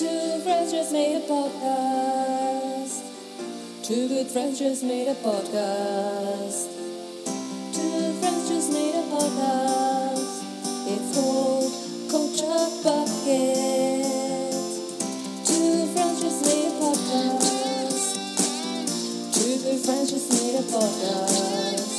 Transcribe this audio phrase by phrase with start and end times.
[0.00, 3.04] Two friends just made a podcast.
[3.84, 6.72] Two good friends just made a podcast.
[7.74, 10.40] Two friends just made a podcast.
[10.88, 11.70] It's called
[12.08, 14.08] Culture Bucket.
[15.44, 18.08] Two friends just made a podcast.
[19.34, 21.92] Two good friends just made a podcast.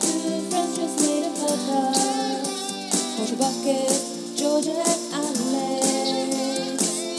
[0.00, 2.48] Two friends just made a podcast.
[3.18, 3.92] Culture Bucket,
[4.34, 4.99] Georgia.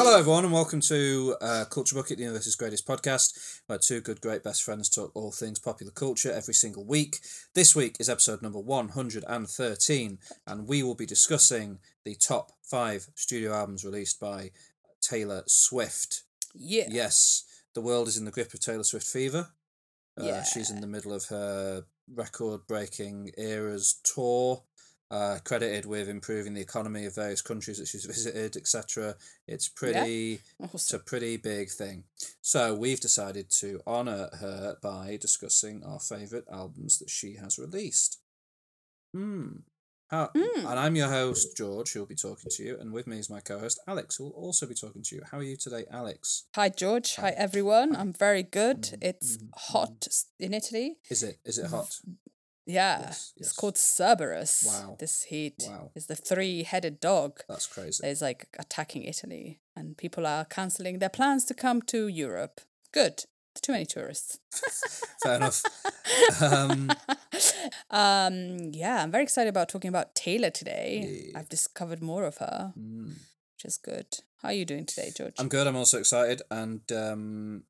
[0.03, 4.19] Hello, everyone, and welcome to uh, Culture Bucket, the universe's greatest podcast, where two good,
[4.19, 7.19] great best friends talk all things popular culture every single week.
[7.53, 13.53] This week is episode number 113, and we will be discussing the top five studio
[13.53, 14.49] albums released by
[15.01, 16.23] Taylor Swift.
[16.55, 16.87] Yeah.
[16.89, 17.43] Yes,
[17.75, 19.49] the world is in the grip of Taylor Swift fever.
[20.19, 20.43] Uh, Yeah.
[20.43, 24.63] She's in the middle of her record breaking eras tour,
[25.11, 29.15] uh, credited with improving the economy of various countries that she's visited, etc.
[29.47, 30.39] It's pretty.
[30.73, 32.05] It's a pretty big thing.
[32.41, 38.19] So we've decided to honour her by discussing our favourite albums that she has released.
[39.13, 39.47] Hmm.
[40.09, 40.57] How, Mm.
[40.69, 43.29] And I'm your host, George, who will be talking to you, and with me is
[43.29, 45.21] my co-host, Alex, who will also be talking to you.
[45.31, 46.47] How are you today, Alex?
[46.55, 47.15] Hi, George.
[47.15, 47.95] Hi, everyone.
[47.95, 48.81] I'm very good.
[48.81, 50.97] Mm, It's mm, hot in Italy.
[51.09, 51.97] Is it is it hot?
[52.71, 52.99] Yeah.
[53.01, 53.47] Yes, yes.
[53.47, 54.63] It's called Cerberus.
[54.65, 54.95] Wow.
[54.99, 55.91] This heat Wow.
[55.95, 58.07] is the three headed dog That's crazy.
[58.07, 62.61] is like attacking Italy, and people are cancelling their plans to come to Europe.
[62.93, 63.25] Good.
[63.61, 64.39] Too many tourists.
[65.23, 65.61] Fair enough.
[66.41, 66.89] Um,
[67.89, 71.29] um, yeah, I'm very excited about talking about Taylor today.
[71.33, 71.39] Yeah.
[71.39, 73.07] I've discovered more of her, mm.
[73.07, 74.07] which is good.
[74.41, 75.35] How are you doing today, George?
[75.39, 75.67] I'm good.
[75.67, 77.63] I'm also excited, and um,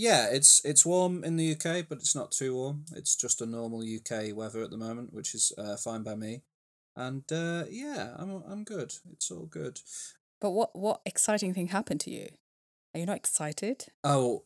[0.00, 2.86] yeah, it's it's warm in the UK, but it's not too warm.
[2.96, 6.42] It's just a normal UK weather at the moment, which is uh, fine by me.
[6.96, 8.94] And uh, yeah, I'm I'm good.
[9.12, 9.80] It's all good.
[10.40, 12.28] But what what exciting thing happened to you?
[12.94, 13.86] Are you not excited?
[14.02, 14.44] Oh,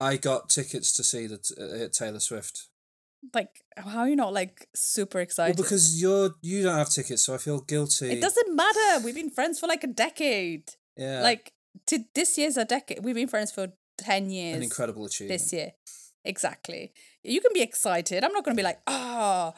[0.00, 2.66] I got tickets to see the uh, Taylor Swift.
[3.32, 5.56] Like how are you not like super excited?
[5.56, 8.10] Well, because you're you don't have tickets, so I feel guilty.
[8.10, 9.04] it doesn't matter.
[9.04, 10.72] We've been friends for like a decade.
[10.96, 11.52] Yeah, Like
[11.86, 13.04] to this year's a decade.
[13.04, 13.68] We've been friends for
[13.98, 14.56] ten years.
[14.56, 15.40] an incredible achievement.
[15.40, 15.72] this year.
[16.24, 16.92] Exactly.
[17.22, 18.24] You can be excited.
[18.24, 19.54] I'm not going to be like, oh,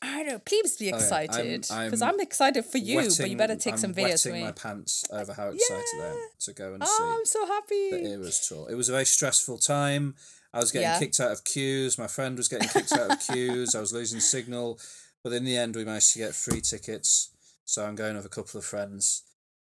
[0.00, 0.38] I don't know.
[0.40, 3.08] Please be Oh, yeah, I'm- excited because I'm I'm, excited for you.
[3.18, 6.06] but you better take I'm some videos for wetting my pants over how excited I
[6.08, 7.04] am to go and Oh, see.
[7.18, 7.90] I'm so happy.
[7.90, 8.68] the Eras tour.
[8.70, 10.14] It was a very stressful time.
[10.54, 10.98] I was getting Yeah.
[10.98, 11.98] kicked out of queues.
[11.98, 13.74] My friend was getting kicked out of queues.
[13.74, 14.78] I was losing signal,
[15.24, 17.30] but in the end, we managed to get free tickets.
[17.64, 19.22] So I'm going with a couple of friends.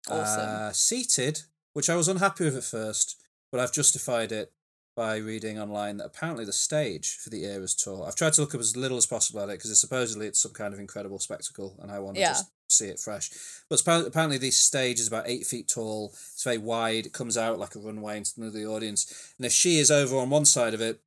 [0.10, 0.42] Awesome.
[0.42, 1.42] Uh, seated,
[1.74, 3.16] which I was unhappy with at first,
[3.54, 4.52] but I've justified it
[4.96, 8.04] by reading online that apparently the stage for the Eras tour.
[8.08, 10.54] I've tried to look up as little as possible at it because supposedly it's some
[10.54, 12.30] kind of incredible spectacle, and I want to Yeah.
[12.34, 13.30] just see it fresh.
[13.70, 16.10] But appa- apparently, this stage is about eight feet tall.
[16.34, 17.06] It's very wide.
[17.06, 19.06] It comes out like a runway into the audience.
[19.38, 21.00] And if she is over on one side of it,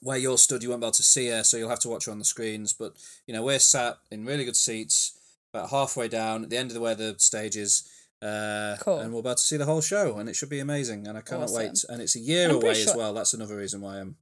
[0.00, 2.04] where you're stood, you won't be able to see her, so you'll have to watch
[2.04, 2.74] her on the screens.
[2.74, 2.96] But
[3.26, 5.12] you know, we're sat in really good seats,
[5.54, 7.84] about halfway down at the end of the where the stage is.
[8.22, 9.00] Uh, Cool.
[9.00, 11.08] And we're about to see the whole show, and it should be amazing.
[11.08, 11.84] And I cannot wait.
[11.88, 13.12] And it's a year I'm away pretty as well.
[13.14, 14.16] That's another reason why I'm.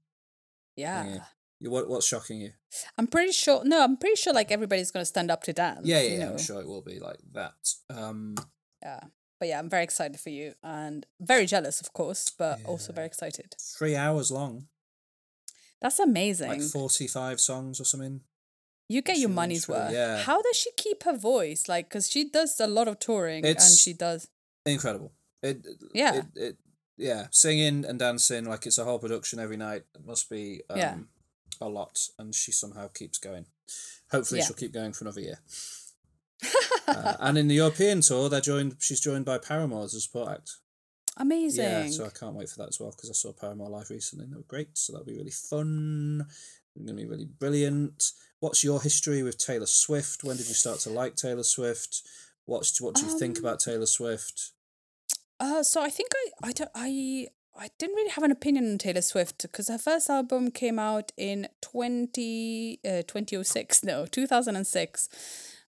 [0.76, 1.04] yeah.
[1.06, 1.24] yeah.
[1.62, 2.52] You, what what's shocking you?
[2.96, 3.62] I'm pretty sure.
[3.64, 5.84] No, I'm pretty sure like everybody's going to stand up to dance.
[5.84, 6.30] Yeah, yeah, yeah.
[6.30, 7.52] I'm sure it will be like that.
[7.90, 8.34] Um,
[8.82, 9.00] Yeah.
[9.38, 13.06] But yeah, I'm very excited for you and very jealous, of course, but also very
[13.06, 13.54] excited.
[13.78, 14.68] three hours long,
[15.82, 16.48] That's amazing.
[16.48, 18.20] like forty-five songs or something.
[18.90, 19.92] You get your money's through, worth.
[19.92, 20.18] yeah.
[20.22, 21.68] How does she keep her voice?
[21.68, 24.26] Like, because she does a lot of touring and she does.
[24.66, 25.12] Incredible.
[25.42, 25.64] It,
[25.94, 26.16] Yeah.
[26.16, 26.56] It, it,
[26.96, 27.26] yeah.
[27.30, 29.82] Singing and dancing like it's a whole production every night.
[29.94, 30.96] It must be um, Yeah.
[31.60, 33.46] a lot, and she somehow keeps going.
[34.10, 34.46] Hopefully, Yeah.
[34.46, 35.38] she'll keep going for another year.
[36.88, 38.76] uh, and in the European tour, they're joined.
[38.80, 40.50] She's joined by Paramore as a support act.
[41.16, 41.64] Amazing.
[41.64, 44.24] Yeah, so I can't wait for that as well because I saw Paramore live recently
[44.24, 44.76] and they were great.
[44.76, 46.24] So that'll be really fun.
[46.74, 48.12] It's going to be really brilliant.
[48.40, 50.24] What's your history with Taylor Swift?
[50.24, 52.02] When did you start to like Taylor Swift?
[52.46, 54.52] What's what do you think Um, about Taylor Swift?
[55.38, 58.78] Uh, so I think I I don't I I didn't really have an opinion on
[58.78, 65.08] Taylor Swift because her first album came out in 20, uh, 2006, no, 2006.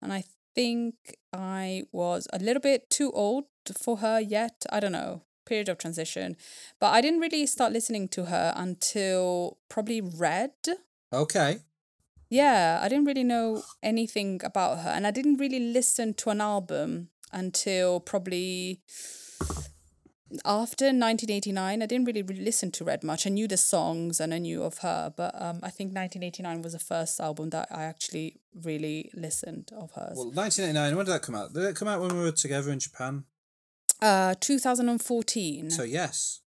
[0.01, 0.24] And I
[0.54, 0.95] think
[1.33, 3.45] I was a little bit too old
[3.75, 4.65] for her yet.
[4.72, 6.36] I don't know, period of transition.
[6.80, 10.51] But I didn't really start listening to her until probably Red.
[11.12, 11.60] Okay.
[12.30, 16.42] Yeah, I didn't really know anything about her, and I didn't really listen to an
[16.42, 18.81] album until probably
[20.46, 21.81] after 1989.
[21.81, 23.26] I didn't really, really listen to Red much.
[23.26, 26.74] I knew the songs and I knew of her, but um, I think 1989 was
[26.74, 30.16] the first album that I actually really listened of hers.
[30.16, 31.54] Well, 1989, when did that come out?
[31.54, 33.24] Did it come out when we were together in Japan?
[34.02, 35.72] Uh, 2014.
[35.72, 36.42] So yes.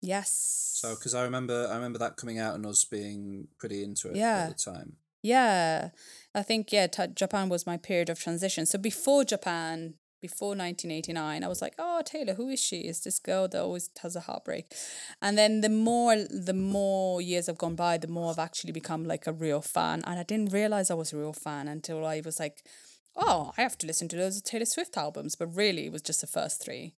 [0.00, 0.72] yes.
[0.80, 4.16] So because I remember I remember that coming out and us being pretty into it
[4.16, 4.48] Yeah.
[4.48, 4.96] at the time.
[5.22, 5.90] Yeah,
[6.34, 8.66] I think yeah, ta Japan was my period of transition.
[8.66, 12.80] So before Japan, before nineteen eighty nine, I was like, oh Taylor, who is she?
[12.80, 14.72] Is this girl that always has a heartbreak?
[15.20, 19.04] And then the more the more years have gone by, the more I've actually become
[19.04, 20.02] like a real fan.
[20.06, 22.64] And I didn't realize I was a real fan until I was like,
[23.16, 25.34] oh, I have to listen to those Taylor Swift albums.
[25.36, 26.94] But really, it was just the first three.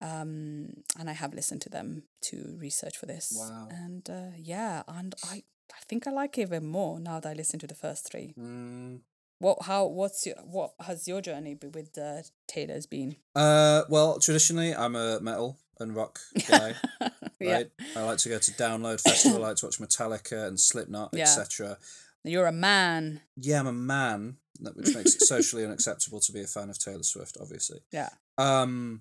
[0.00, 3.32] Um, and I have listened to them to research for this.
[3.36, 3.68] Wow.
[3.70, 7.32] And uh, yeah, and I I think I like it even more now that I
[7.34, 8.34] listen to the first three.
[8.38, 9.00] Mm.
[9.38, 13.16] What how what's your what has your journey with uh, Taylor's been?
[13.34, 16.74] Uh, well, traditionally I'm a metal and rock guy.
[17.40, 17.54] Yeah.
[17.54, 17.70] right?
[17.96, 19.44] I like to go to download festival.
[19.44, 21.22] I like to watch Metallica and Slipknot, Yeah.
[21.24, 21.76] etc.
[22.22, 23.20] You're a man.
[23.36, 26.78] Yeah, I'm a man, that which makes it socially unacceptable to be a fan of
[26.78, 27.80] Taylor Swift, obviously.
[27.90, 28.10] Yeah.
[28.38, 29.00] Um,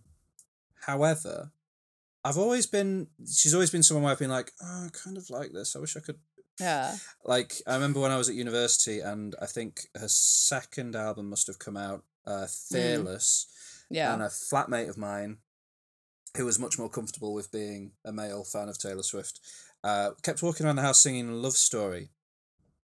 [0.88, 1.51] however,
[2.23, 3.07] I've always been.
[3.31, 5.75] She's always been someone where I've been like, oh, I kind of like this.
[5.75, 6.18] I wish I could.
[6.61, 6.95] Yeah.
[7.25, 11.47] Like, I remember when I was at university, and I think her second album must
[11.47, 13.47] have come out, uh, Fearless,
[13.89, 14.13] Yeah.
[14.13, 15.37] and a flatmate of mine,
[16.37, 19.39] who was much more comfortable with being a male fan of Taylor Swift,
[19.83, 22.11] uh, kept walking around the house singing "Love Story."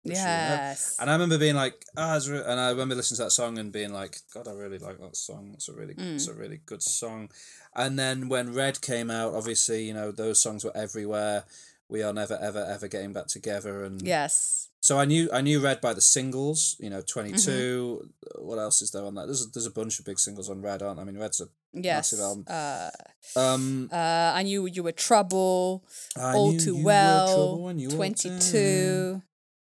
[0.05, 0.96] yes.
[1.00, 3.73] And I remember being like, ah, re-, and I remember listening to that song and
[3.73, 5.50] being like, God, I really like that song.
[5.55, 6.38] It's a really, it's a Mm.
[6.38, 7.31] really good song.
[7.75, 11.44] And then when Red came out, obviously, you know, those songs were everywhere.
[11.88, 13.85] We are never, ever, ever getting back together.
[13.85, 14.71] And yes.
[14.81, 16.77] so I knew, I knew Red by the singles.
[16.81, 18.44] You know, 22 Mm-hmm.
[18.47, 19.27] What else is there on that?
[19.27, 20.99] There's a, there's a bunch of big singles on Red, aren't?
[21.00, 22.12] I mean, Red's a Yes.
[22.12, 22.44] massive album.
[22.49, 22.91] Uh,
[23.37, 23.88] um.
[23.93, 25.85] uh, I knew you were trouble.
[26.17, 27.27] I all too well.
[27.27, 29.21] trouble when you walked Twenty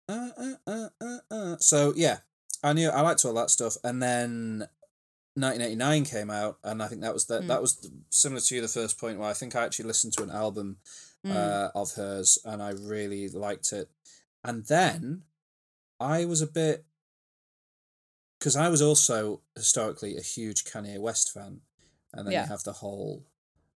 [0.09, 1.57] uh, uh, uh, uh, uh.
[1.59, 2.17] So yeah,
[2.63, 4.67] I knew I liked all that stuff, and then
[5.35, 7.47] 1989 came out, and I think that was that Mm.
[7.47, 8.61] that was similar to you.
[8.61, 10.77] The first point where I think I actually listened to an album
[11.25, 11.35] Mm.
[11.35, 13.89] uh, of hers, and I really liked it.
[14.43, 15.23] And then
[15.99, 16.83] I was a bit
[18.39, 21.61] because I was also historically a huge Kanye West fan,
[22.13, 22.43] and then Yeah.
[22.43, 23.23] you have the whole,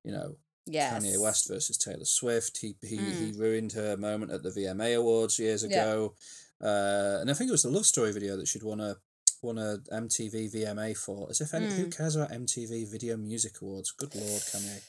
[0.03, 0.91] you know, yes.
[1.03, 2.57] Kanye West versus Taylor Swift.
[2.57, 3.13] He he, Mm.
[3.19, 5.67] he ruined her moment at the VMA Awards years Yeah.
[5.83, 6.15] ago,
[6.61, 8.97] uh, and I think it was the Love Story video that she'd won a
[9.41, 11.29] won a MTV VMA for.
[11.29, 11.95] As if any who Mm.
[11.95, 13.91] cares about MTV Video Music Awards?
[13.91, 14.81] Good lord, Kanye.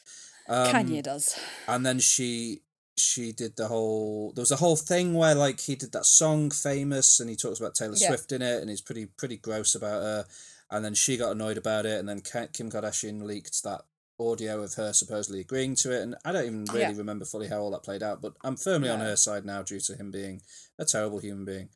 [0.49, 1.39] Um, Kanye does.
[1.69, 2.63] and then she
[2.97, 6.51] she did the whole there was a whole thing where like he did that song
[6.51, 8.09] famous and he talks about taylor Yeah.
[8.09, 10.25] swift in it and he's pretty pretty gross about her
[10.71, 13.83] and then she got annoyed about it and then kim kardashian leaked that
[14.19, 16.93] audio of her supposedly agreeing to it and i don't even really Yeah.
[16.97, 19.81] remember fully how all that played out but i'm firmly on her side now due
[19.81, 20.41] to him being
[20.79, 21.69] a terrible human being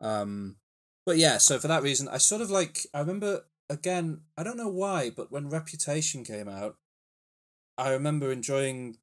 [0.00, 0.56] um
[1.04, 4.56] but yeah so for that reason i sort of like i remember again i don't
[4.56, 6.76] know why but when reputation came out
[7.78, 8.96] I remember enjoying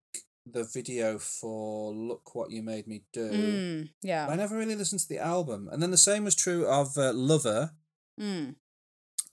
[0.45, 4.27] the video for "Look What You Made Me Do." Mm, yeah.
[4.27, 7.13] I never really listened to the album, and then the same was true of uh,
[7.13, 7.71] "Lover,"
[8.19, 8.55] Mm,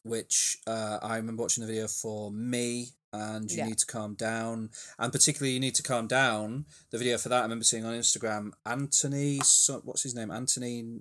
[0.02, 3.66] which uh, I remember watching the video for "Me" and "You Yeah.
[3.66, 7.40] Need to Calm Down," and particularly "You Need to Calm Down." The video for that
[7.40, 8.52] I remember seeing on Instagram.
[8.66, 10.28] Antoni, so, what's his name?
[10.28, 11.00] Antoni,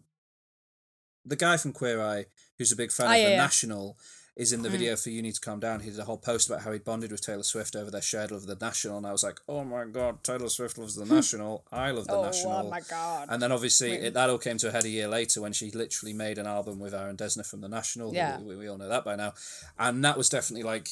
[1.25, 2.25] the guy from Queer Eye,
[2.57, 3.37] who's a big fan Ah, of yeah, the yeah.
[3.37, 3.97] National.
[4.39, 4.71] Is in the Mm.
[4.71, 6.79] video for "You Need to Calm Down." He did a whole post about how he
[6.79, 9.41] bonded with Taylor Swift over their shared love of the National, and I was like,
[9.49, 11.65] "Oh my god, Taylor Swift loves the National.
[11.73, 13.27] I love the oh, National." oh my god.
[13.29, 15.71] And then obviously it, that all came to a head a year later when she
[15.71, 18.13] literally made an album with Aaron Dessner from the National.
[18.13, 18.39] Yeah.
[18.39, 19.33] We, we all know that by now.
[19.77, 20.87] And that was definitely like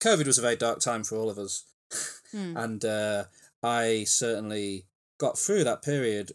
[0.00, 1.64] COVID was a very dark time for all of us.
[2.34, 2.56] Mm.
[2.62, 3.24] And uh,
[3.62, 4.84] I certainly
[5.16, 6.32] got through that period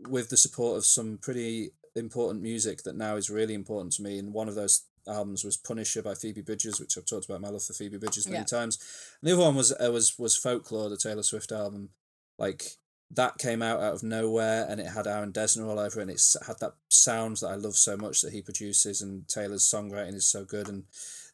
[0.00, 4.18] with the support of some pretty important music that now is really important to me.
[4.18, 7.48] And one of those albums was Punisher by Phoebe Bridgers, which I've talked about my
[7.50, 8.44] love for Phoebe Bridgers many Yeah.
[8.44, 8.78] times.
[9.20, 11.90] And the other one was uh, was was Folklore, the Taylor Swift album.
[12.38, 12.64] Like
[13.10, 16.10] that came out out of nowhere and it had Aaron Dessner all over it and
[16.10, 20.14] it had that sound that I love so much that he produces and Taylor's songwriting
[20.14, 20.84] is so good and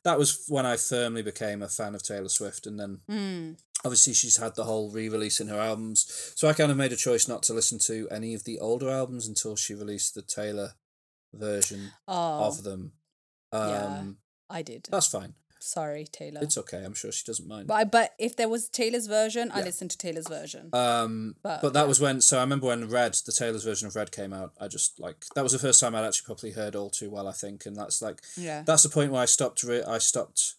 [0.02, 3.56] that was when I firmly became a fan of Taylor Swift and then Mm.
[3.84, 6.96] obviously she's had the whole re-release in her albums so i kind of made a
[6.96, 10.74] choice not to listen to any of the older albums until she released the taylor
[11.32, 12.92] version Oh, of them
[13.52, 14.02] um yeah.
[14.48, 14.88] I did.
[14.90, 16.40] that's fine Sorry, Taylor.
[16.42, 19.50] it's okay i'm sure she doesn't mind But I, but if there was Taylor's version,
[19.52, 20.70] I listened to Taylor's version.
[20.72, 21.86] um But, but, that yeah.
[21.86, 24.68] was when so i remember when red the taylor's version of red came out i
[24.68, 27.32] just like that was the first time i'd actually properly heard all too well i
[27.32, 28.62] think and that's like yeah.
[28.64, 29.62] that's the point where I stopped.
[29.62, 30.54] Re- I stopped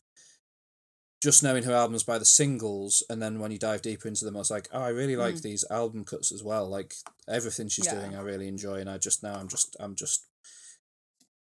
[1.24, 4.36] just knowing her albums by the singles, and then when you dive deeper into them,
[4.36, 5.42] I was like, oh, I really like Mm.
[5.44, 6.68] these album cuts as well.
[6.68, 6.96] Like
[7.28, 7.94] everything she's Yeah.
[8.00, 10.26] doing, I really enjoy, and I just now I'm just I'm just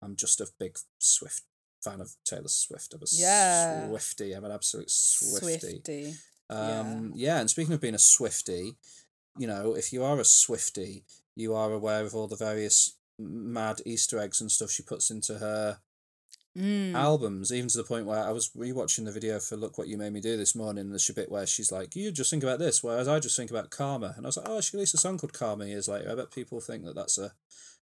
[0.02, 1.44] I'm just a big Swift
[1.84, 2.94] fan of Taylor Swift.
[2.94, 3.88] I'm a Yeah.
[3.90, 4.36] Swiftie.
[4.36, 5.82] I'm an absolute Swiftie.
[5.84, 6.18] Swiftie.
[6.50, 7.40] Um, yeah.
[7.40, 8.76] and speaking of being a Swiftie,
[9.38, 11.04] you know, if you are a Swiftie,
[11.36, 15.38] you are aware of all the various mad Easter eggs and stuff she puts into
[15.40, 15.80] her
[16.58, 16.94] Mm.
[16.96, 19.98] albums, even to the point where I was rewatching the video for Look What You
[19.98, 22.44] Made Me Do this morning, and there's a bit where she's like, You just think
[22.44, 24.14] about this, whereas I just think about Karma.
[24.18, 26.12] And I was like, Oh, she released a song called Karma years later.
[26.12, 27.32] I bet people think that that's a,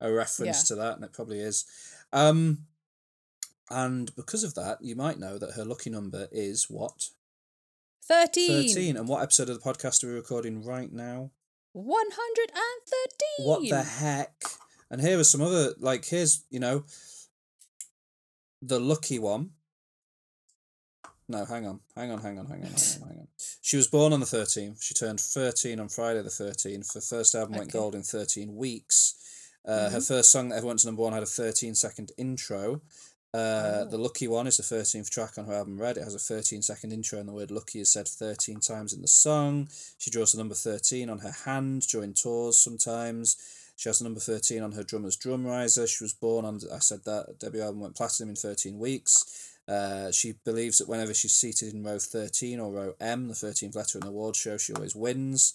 [0.02, 0.64] a reference Yeah.
[0.64, 1.64] to that, and it probably is.
[2.12, 2.66] Um,
[3.70, 7.10] and because of that, you might know that her lucky number is what?
[8.08, 8.68] 13.
[8.68, 8.98] 13.
[8.98, 11.32] And what episode of the podcast are we recording right now?
[11.74, 13.46] 113.
[13.48, 14.34] What the heck?
[14.90, 16.84] And here are some other like here's you know
[18.62, 19.52] the lucky one.
[21.28, 22.74] No, hang on, hang on, hang on, hang on, hang
[23.04, 23.28] on, hang on.
[23.62, 24.82] She was born on the thirteenth.
[24.82, 26.92] She turned thirteen on Friday the thirteenth.
[26.96, 27.70] Her first album went Okay.
[27.70, 27.78] Mm-hmm.
[27.78, 29.14] gold in thirteen weeks.
[29.70, 32.82] Uh, Her first song that ever went to number one had a 13 second intro.
[33.32, 33.38] Uh,
[33.86, 33.86] Oh.
[33.86, 35.98] The Lucky One is the 13th track on her album Red.
[35.98, 39.04] It has a 13 second intro, and the word lucky is said 13 times in
[39.04, 39.70] the song.
[40.00, 43.38] She draws the number 13 on her hand during tours sometimes.
[43.76, 45.86] She has the number 13 on her drummer's drum riser.
[45.86, 49.56] She was born on, I said that, debut album went platinum in 13 weeks.
[49.68, 53.76] Uh, she believes that whenever she's seated in row 13 or row M, the 13th
[53.76, 55.54] letter in the award show, she always wins.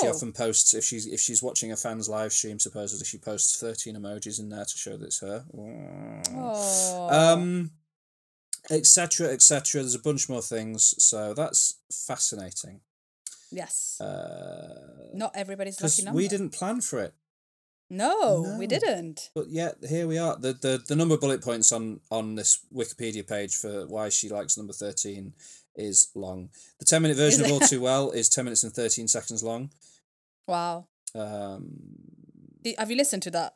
[0.00, 0.10] She Oh.
[0.10, 2.58] often posts if she's if she's watching a fan's live stream.
[2.58, 5.44] Supposedly, she posts thirteen emojis in there to show that it's her.
[5.56, 7.08] Oh.
[7.10, 7.72] Um,
[8.70, 9.28] etc.
[9.32, 9.80] etc.
[9.82, 12.80] There's a bunch more things, so that's fascinating.
[13.50, 14.00] yes.
[14.00, 16.16] Uh, Not everybody's lucky number.
[16.16, 17.14] we didn't plan for it,
[17.90, 19.30] No, we didn't.
[19.34, 20.36] but yet here we are.
[20.36, 24.28] The the the number of bullet points on on this Wikipedia page for why she
[24.28, 25.34] likes number thirteen
[25.76, 26.50] is long.
[26.78, 27.60] The ten minute version of All?
[27.60, 29.70] Too Well is ten minutes and thirteen seconds long.
[30.46, 30.86] Wow.
[31.14, 31.64] Um,
[32.78, 33.54] Have you listened to that?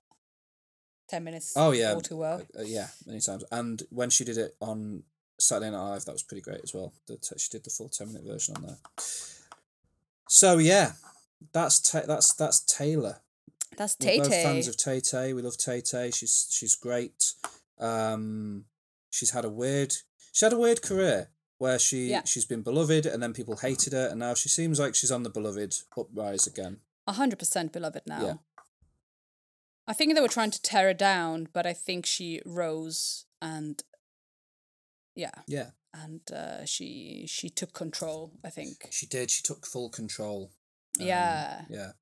[1.08, 1.54] 10 minutes.
[1.56, 2.42] Oh yeah, All too well.
[2.56, 3.44] Uh, yeah, many times.
[3.50, 5.04] And when she did it on
[5.40, 6.92] Saturday Night Live, that was pretty great as well.
[7.06, 8.76] That she did the full ten minute version on there.
[10.28, 10.92] So yeah,
[11.52, 13.20] that's ta- that's that's Taylor.
[13.76, 15.32] That's We're Tay both fans of Tay Tay.
[15.32, 16.10] We love Tay Tay.
[16.10, 17.32] She's she's great.
[17.78, 18.64] Um,
[19.10, 19.94] she's had a weird
[20.32, 22.25] she had a weird career where she Yeah.
[22.25, 25.23] she's been beloved and then people hated her and now she seems like she's on
[25.25, 26.81] the beloved uprise again.
[27.09, 28.25] 100% beloved now.
[28.25, 28.35] Yeah.
[29.87, 33.83] I think they were trying to tear her down, but I think she rose and
[35.15, 38.87] yeah, Yeah, and uh, she she took control, I think.
[38.91, 39.31] she did.
[39.31, 40.53] She took full control.
[41.00, 41.65] Um, Yeah.
[41.69, 41.93] yeah.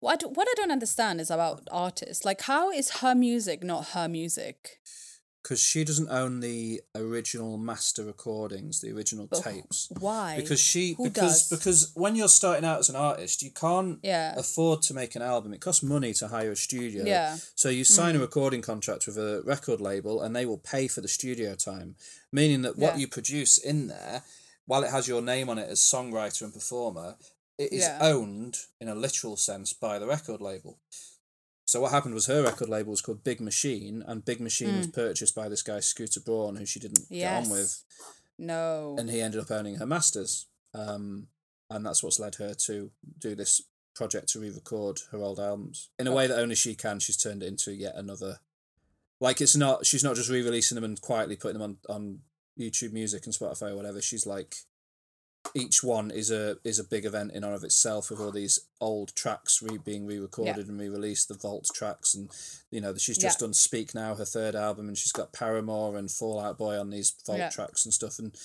[0.00, 2.24] What what I don't understand is about artists.
[2.24, 4.80] Like how is her music not her music?
[5.42, 9.88] Because she doesn't own the original master recordings, the original But tapes.
[9.98, 10.36] Why?
[10.36, 11.58] Because she Who because does?
[11.58, 14.34] because when you're starting out as an artist, you can't Yeah.
[14.36, 15.52] afford to make an album.
[15.52, 17.04] It costs money to hire a studio.
[17.04, 17.38] Yeah.
[17.56, 18.22] So you sign a mm.
[18.22, 21.96] recording contract with a record label, and they will pay for the studio time,
[22.30, 23.00] meaning that what Yeah.
[23.00, 24.22] you produce in there,
[24.66, 27.16] while it has your name on it as songwriter and performer,
[27.58, 27.98] it is Yeah.
[28.00, 30.78] owned in a literal sense by the record label.
[31.64, 34.86] So what happened was her record label was called Big Machine, and Big Machine was
[34.88, 37.82] purchased by this guy Scooter Braun, who she didn't get on with,
[38.40, 38.44] Mm.
[38.46, 38.96] No.
[38.98, 40.46] and he ended up owning her masters.
[40.74, 41.28] Um,
[41.70, 43.62] and that's what's led her to do this
[43.94, 46.98] project to re-record her old albums in a way that only she can.
[46.98, 48.40] She's turned it into yet another.
[49.20, 49.86] Like it's not.
[49.86, 52.18] She's not just re-releasing them and quietly putting them on on
[52.58, 54.02] YouTube Music and Spotify or whatever.
[54.02, 54.56] She's like,
[55.54, 58.60] each one is a is a big event in and of itself with all these
[58.80, 61.28] old tracks re being re-recorded and re-released.
[61.28, 62.30] The Vault tracks and
[62.70, 63.46] you know she's just Yeah.
[63.46, 66.90] done Speak Now, her third album, and she's got Paramore and Fall Out Boy on
[66.90, 67.50] these Vault Yeah.
[67.50, 68.36] tracks and stuff and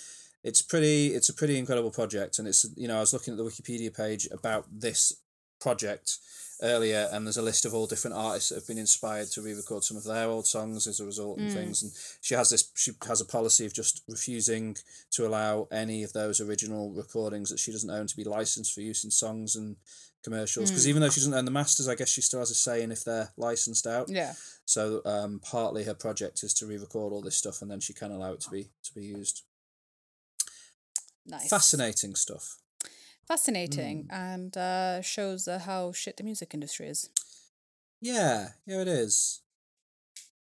[0.44, 3.38] it's pretty it's a pretty incredible project and it's you know i was looking at
[3.38, 5.14] the wikipedia page about this
[5.60, 6.18] project
[6.62, 9.84] earlier and there's a list of all different artists that have been inspired to re-record
[9.84, 12.92] some of their old songs as a result and things and she has this she
[13.08, 14.76] has a policy of just refusing
[15.12, 18.82] to allow any of those original recordings that she doesn't own to be licensed for
[18.82, 19.76] use in songs and
[20.24, 22.56] commercials because even though she doesn't own the masters i guess she still has a
[22.56, 24.10] say in if they're licensed out.
[24.10, 24.34] Yeah.
[24.66, 28.12] so um partly her project is to re-record all this stuff and then she can
[28.12, 29.44] allow it to be to be used.
[31.26, 31.50] Nice.
[31.50, 32.58] fascinating stuff
[33.28, 34.16] Fascinating Hmm.
[34.16, 37.10] and uh, shows uh, how shit the music industry is.
[38.02, 39.42] Yeah, yeah, it is.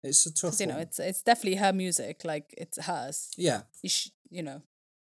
[0.03, 0.81] It's a tough Because you know, one.
[0.83, 2.23] it's it's definitely her music.
[2.23, 3.29] Like it's hers.
[3.37, 3.61] yeah.
[3.83, 4.61] You, sh- you know,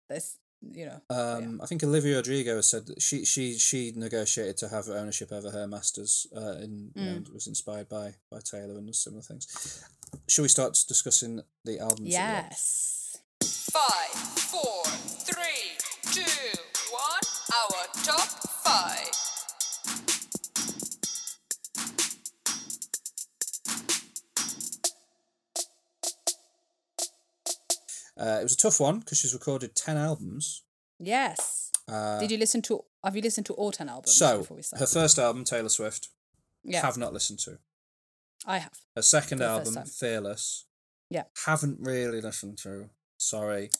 [0.08, 0.38] this.
[0.62, 1.00] You know.
[1.08, 5.50] Um, I think Olivia Rodrigo said that she she she negotiated to have ownership over
[5.50, 6.26] her masters.
[6.36, 7.32] Uh, in you know, Mm.
[7.32, 9.46] was inspired by by Taylor and similar things.
[10.28, 12.12] Shall we start discussing the albums?
[12.14, 12.44] that we like?
[12.50, 13.16] Yes.
[13.72, 14.12] Five,
[14.50, 15.69] four, three, two, one.
[17.52, 18.28] Our top
[18.64, 19.10] five.
[28.20, 30.62] Uh, it was a tough one because she's recorded ten albums.
[30.98, 31.70] Yes.
[31.88, 32.84] Uh, Did you listen to?
[33.02, 34.80] Have you listened to all ten albums so before we start?
[34.80, 36.08] her first album, Taylor Swift,
[36.62, 37.58] yeah, have not listened to.
[38.46, 38.72] I have.
[38.94, 39.90] Her second For the first album.
[39.90, 40.64] Fearless,
[41.08, 41.24] Yeah.
[41.46, 42.90] haven't really listened to.
[43.16, 43.70] Sorry,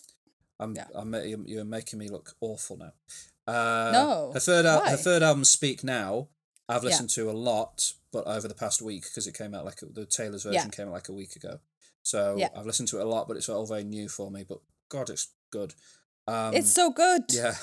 [0.59, 0.87] I'm, Yeah.
[0.95, 1.15] I'm
[1.47, 2.93] you're making me look awful now.
[3.51, 6.29] Uh, No, her third al- her third album, Speak Now,
[6.69, 6.91] I've Yeah.
[6.91, 10.07] listened to a lot, but over the past week because it came out like the
[10.07, 10.53] Taylor's Yeah.
[10.53, 11.61] version came out like a week ago.
[12.03, 12.49] So Yeah.
[12.55, 14.45] I've listened to it a lot, but it's all very new for me.
[14.45, 15.75] But God, it's good.
[16.27, 17.25] Um, it's so good.
[17.31, 17.57] yeah.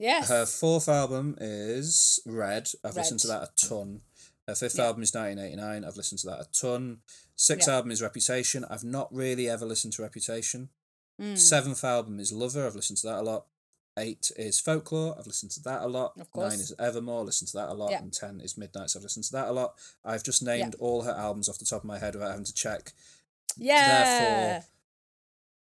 [0.00, 0.28] Yes.
[0.28, 2.68] Her fourth album is Red.
[2.82, 4.02] I've listened to that a ton.
[4.48, 4.86] Her fifth Yeah.
[4.86, 5.84] album is 1989.
[5.84, 7.02] I've listened to that a ton.
[7.36, 7.74] Sixth Yeah.
[7.76, 8.64] album is Reputation.
[8.64, 10.70] I've not really ever listened to Reputation.
[11.20, 12.66] Mm, Seventh album is Lover.
[12.66, 13.46] I've listened to that a lot.
[13.96, 15.14] Eight is Folklore.
[15.18, 16.14] I've listened to that a lot.
[16.18, 16.52] Of course.
[16.52, 17.24] Nine is Evermore.
[17.24, 17.92] Listened to that a lot.
[17.92, 17.98] Yeah.
[18.02, 18.96] And ten is Midnights.
[18.96, 19.74] I've listened to that a lot.
[20.04, 22.54] I've just named all her albums off the top of my head without having to
[22.54, 22.92] check.
[23.56, 24.58] yeah.
[24.58, 24.68] Therefore,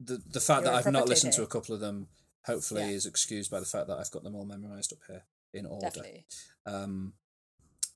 [0.00, 2.08] the the fact You're that I've not listened to a couple of them
[2.44, 2.88] hopefully Yeah.
[2.96, 5.86] is excused by the fact that I've got them all memorized up here in order.
[5.86, 6.24] Definitely.
[6.66, 7.14] Um,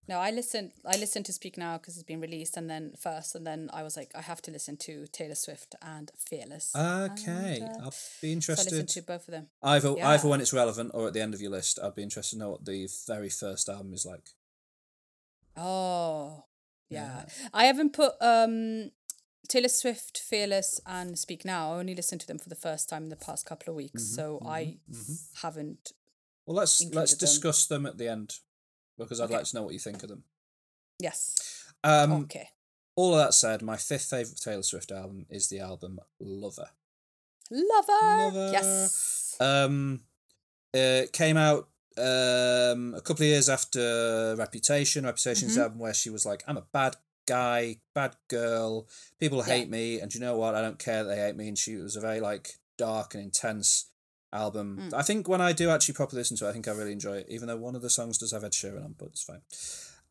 [0.09, 0.73] No, I listened.
[0.85, 3.85] I listened to Speak Now because it's been released, and then first, and then I
[3.85, 6.73] was like, I have to listen to Taylor Swift and Fearless.
[6.75, 8.88] okay, And, uh, I'll be so I interested.
[8.88, 9.47] to both of them.
[9.62, 10.09] either Yeah.
[10.09, 11.78] either when it's relevant or at the end of your list.
[11.80, 14.30] I'd be interested to know what the very first album is like.
[15.56, 16.44] Oh,
[16.88, 17.26] yeah.
[17.52, 18.90] I haven't put um
[19.49, 21.75] Taylor Swift, Fearless, and Speak Now.
[21.75, 24.02] I only listened to them for the first time in the past couple of weeks,
[24.02, 24.78] Mm-hmm, so I
[25.42, 25.92] haven't.
[26.47, 27.18] Well, let's let's Included them.
[27.18, 28.35] discuss them at the end
[28.99, 29.34] because I'd Okay.
[29.37, 30.25] like to know what you think of them.
[30.99, 31.64] Yes.
[31.84, 32.50] Um, okay.
[32.94, 36.70] All of that said, my fifth favorite Taylor Swift album is the album Lover.
[37.50, 37.92] Lover.
[38.02, 38.50] Lover.
[38.52, 39.37] Yes.
[39.40, 40.04] Um,
[40.72, 41.68] it came out
[41.99, 45.04] um, a couple of years after Reputation.
[45.04, 45.64] Reputation is the Mhm.
[45.64, 46.96] album where she was like, "I'm a bad
[47.26, 48.88] guy, bad girl.
[49.20, 49.44] People Yeah.
[49.44, 50.54] hate me, and you know what?
[50.54, 53.22] I don't care that they hate me." And she was a very like dark and
[53.22, 53.90] intense
[54.33, 54.79] album.
[54.91, 54.95] Mm.
[54.95, 57.19] I think when I do actually properly listen to it, I think I really enjoy
[57.19, 57.27] it.
[57.29, 59.42] Even though one of the songs does have Ed Sheeran on, but it's fine.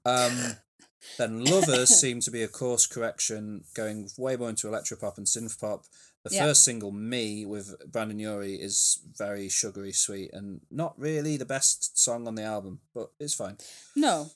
[0.06, 0.56] Um,
[1.18, 5.60] then Lovers seemed to be a course correction, going way more into electropop and synth
[5.60, 5.86] pop.
[6.24, 6.46] The Yeah.
[6.46, 11.98] first single, Me, with Brendon Urie, is very sugary sweet and not really the best
[11.98, 13.58] song on the album, but it's fine.
[13.96, 14.30] no,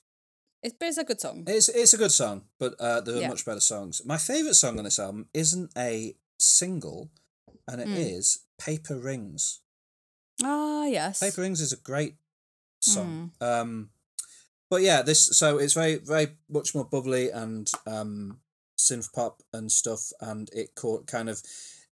[0.63, 1.43] it's but it's a good song.
[1.45, 3.27] It's it's a good song, but uh, there are Yeah.
[3.29, 4.01] much better songs.
[4.03, 7.11] My favourite song on this album isn't a single,
[7.67, 8.65] and it is Mm.
[8.65, 9.61] Paper Rings.
[10.43, 11.19] Ah, yes.
[11.19, 12.15] Paper Rings is a great
[12.81, 13.31] song.
[13.39, 13.43] Hmm.
[13.45, 13.89] Um,
[14.69, 18.39] but yeah, this so it's very very much more bubbly and um,
[18.77, 21.41] synth pop and stuff, and it caught kind of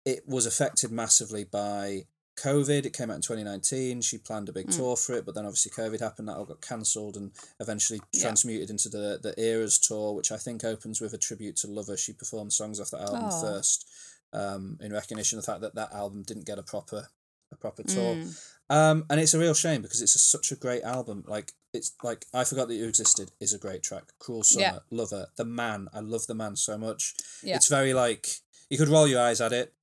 [0.04, 2.06] it was affected massively by
[2.38, 2.84] COVID.
[2.84, 4.00] It came out in twenty nineteen.
[4.02, 4.76] She planned a big Mm.
[4.76, 6.28] tour for it, but then obviously COVID happened.
[6.28, 7.30] That all got cancelled and
[7.60, 8.22] eventually Yeah.
[8.22, 11.96] transmuted into the the Eras tour, which I think opens with a tribute to Lover.
[11.96, 13.40] She performed songs off that album Aw.
[13.40, 13.88] first,
[14.32, 17.08] um, in recognition of the fact that that album didn't get a proper
[17.54, 18.16] a proper tour.
[18.16, 18.50] Mm.
[18.70, 21.24] Um, and it's a real shame because it's a, such a great album.
[21.26, 24.04] Like it's like I forgot that you existed is a great track.
[24.18, 24.78] Cruel Summer, Yeah.
[24.90, 25.88] Lover, The Man.
[25.92, 27.14] I love The Man so much.
[27.42, 27.56] Yeah.
[27.56, 28.26] It's very like
[28.70, 29.74] you could roll your eyes at it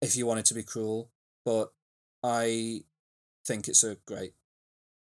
[0.00, 1.10] if you wanted to be cruel,
[1.44, 1.72] but
[2.22, 2.82] I
[3.46, 4.32] think it's a great.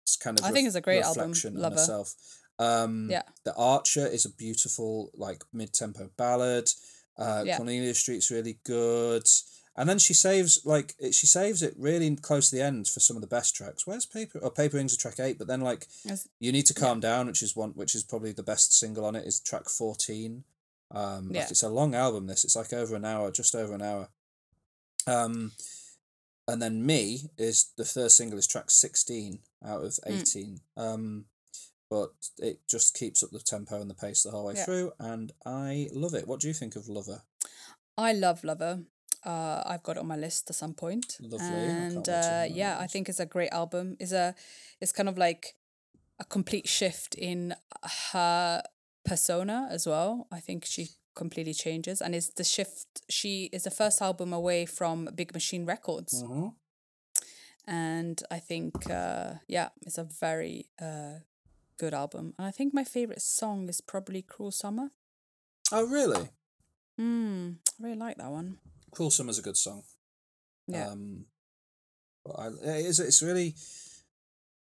[0.02, 1.76] It's kind of I think it's a great album, reflection on Lover.
[1.76, 2.14] herself.
[2.58, 3.22] Um, Yeah.
[3.44, 6.68] The Archer is a beautiful like mid tempo ballad.
[7.16, 7.56] Uh, Yeah.
[7.58, 9.26] Cornelia Street's really good.
[9.74, 13.00] And then she saves like it- she saves it really close to the end for
[13.00, 13.86] some of the best tracks.
[13.86, 14.38] Where's Paper?
[14.42, 16.28] Oh, Paper Rings are track eight, but then like Yes.
[16.40, 19.16] you need to calm down, which is one which is probably the best single on
[19.16, 20.44] it is track fourteen.
[20.90, 21.48] Um, like Yeah.
[21.50, 22.26] it's a long album.
[22.26, 24.10] This it's like over an hour, just over an hour.
[25.06, 25.52] Um,
[26.46, 30.20] and then me is the first single is track sixteen out of Mm.
[30.20, 30.60] eighteen.
[30.76, 31.26] Um,
[31.88, 34.64] but it just keeps up the tempo and the pace the whole way Yeah.
[34.64, 36.26] through, and I love it.
[36.26, 37.22] What do you think of Lover?
[37.98, 38.84] I love Lover.
[39.24, 41.16] Uh, I've got on my list at some point.
[41.20, 41.46] Lovely.
[41.46, 43.96] And uh, yeah, I think it's a great album.
[44.00, 44.34] It's a
[44.80, 45.54] it's kind of like
[46.18, 47.54] a complete shift in
[48.12, 48.62] her
[49.04, 50.26] persona as well.
[50.32, 54.64] I think she completely changes and it's the shift she is the first album away
[54.64, 56.22] from Big Machine Records.
[56.22, 56.48] Mm-hmm.
[57.66, 61.20] And I think uh yeah, it's a very uh
[61.78, 62.34] good album.
[62.38, 64.90] And I think my favorite song is probably Cruel Summer.
[65.70, 66.28] Oh, really?
[67.00, 68.58] Mm, I really like that one.
[68.94, 69.82] Cruel Summer's a good song.
[70.68, 70.88] Yeah.
[70.90, 71.24] Um,
[72.24, 73.54] but I, it is, it's really.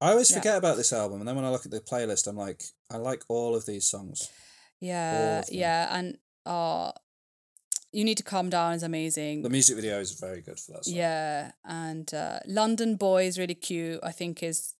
[0.01, 0.37] I always Yeah.
[0.37, 2.61] forget about this album, and then when I look at the playlist, I'm like,
[2.91, 4.29] I like all of these songs.
[4.81, 6.91] Yeah, yeah, and uh
[7.93, 9.41] you need to calm down is amazing.
[9.41, 10.93] The music video is very good for that song.
[10.95, 14.01] yeah, and uh London Boy is really cute.
[14.03, 14.73] I think is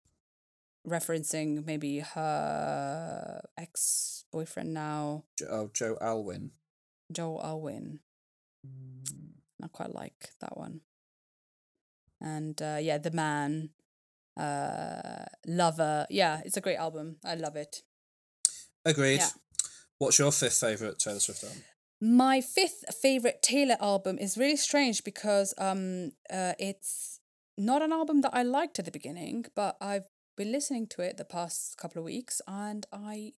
[0.86, 6.50] referencing maybe her ex boyfriend now, Jo- oh, Joe Alwyn.
[7.10, 8.00] Joe Alwyn.
[9.62, 10.80] I quite like that one.
[12.20, 13.70] And uh, yeah, The Man,
[14.36, 16.06] uh, Lover.
[16.10, 17.16] Yeah, it's a great album.
[17.24, 17.82] I love it.
[18.84, 19.20] Agreed.
[19.20, 19.28] Yeah.
[19.98, 21.62] What's your fifth favorite Taylor Swift album?
[22.00, 27.20] My fifth favorite Taylor album is really strange because um uh it's
[27.56, 31.16] not an album that I liked at the beginning, but I've been listening to it
[31.16, 33.32] the past couple of weeks and I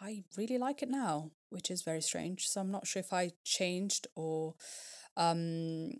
[0.00, 2.48] I really like it now, which is very strange.
[2.48, 4.54] So I'm not sure if I changed or
[5.16, 5.92] um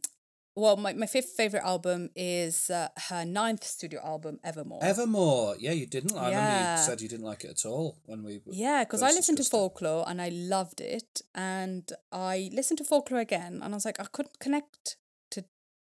[0.56, 4.80] well my, my fifth favorite album is uh, her ninth studio album Evermore.
[4.82, 5.54] Evermore.
[5.58, 6.12] Yeah, you didn't.
[6.16, 6.76] I remember Yeah.
[6.76, 8.40] you said you didn't like it at all when we.
[8.46, 13.20] Yeah, because I listened to folklore and I loved it, and I listened to folklore
[13.20, 14.96] again, and I was like, I couldn't connect
[15.30, 15.44] to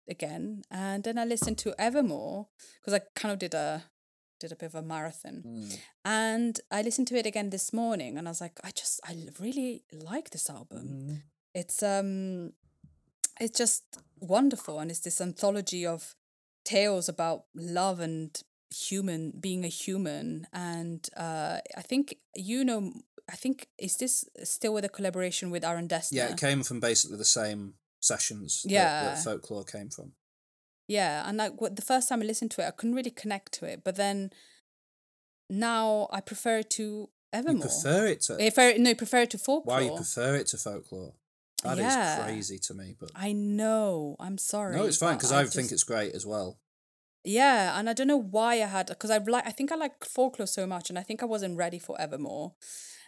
[0.09, 2.49] again, and then I listened to Evermore
[2.81, 3.85] because I kind of did a
[4.41, 5.79] did a bit of a marathon, Mm.
[6.05, 9.17] and I listened to it again this morning, and I was like, I just I
[9.39, 10.87] really like this album.
[10.89, 11.23] Mm.
[11.55, 12.53] It's um,
[13.41, 13.85] it's just
[14.21, 16.15] wonderful, and it's this anthology of
[16.65, 18.43] tales about love and
[18.75, 22.93] human being a human and uh i think you know
[23.31, 26.81] i think is this still with a collaboration with aaron dessner Yeah, it came from
[26.81, 29.05] basically the same sessions that, Yeah.
[29.05, 30.15] that folklore came from.
[30.89, 33.53] yeah and like what the first time i listened to it i couldn't really connect
[33.53, 34.31] to it but then
[35.49, 38.35] now i prefer it to evermore You prefer it to.
[38.35, 41.15] I prefer, no, I prefer it to folklore Why you prefer it to folklore?
[41.67, 42.23] That is Yeah.
[42.25, 45.73] crazy to me, but i know i'm sorry no, it's fine because I, think just-
[45.73, 46.59] it's great as well.
[47.29, 50.05] Yeah, and I don't know why I had because I like I think I like
[50.05, 52.55] folklore so much, and I think I wasn't ready for Evermore,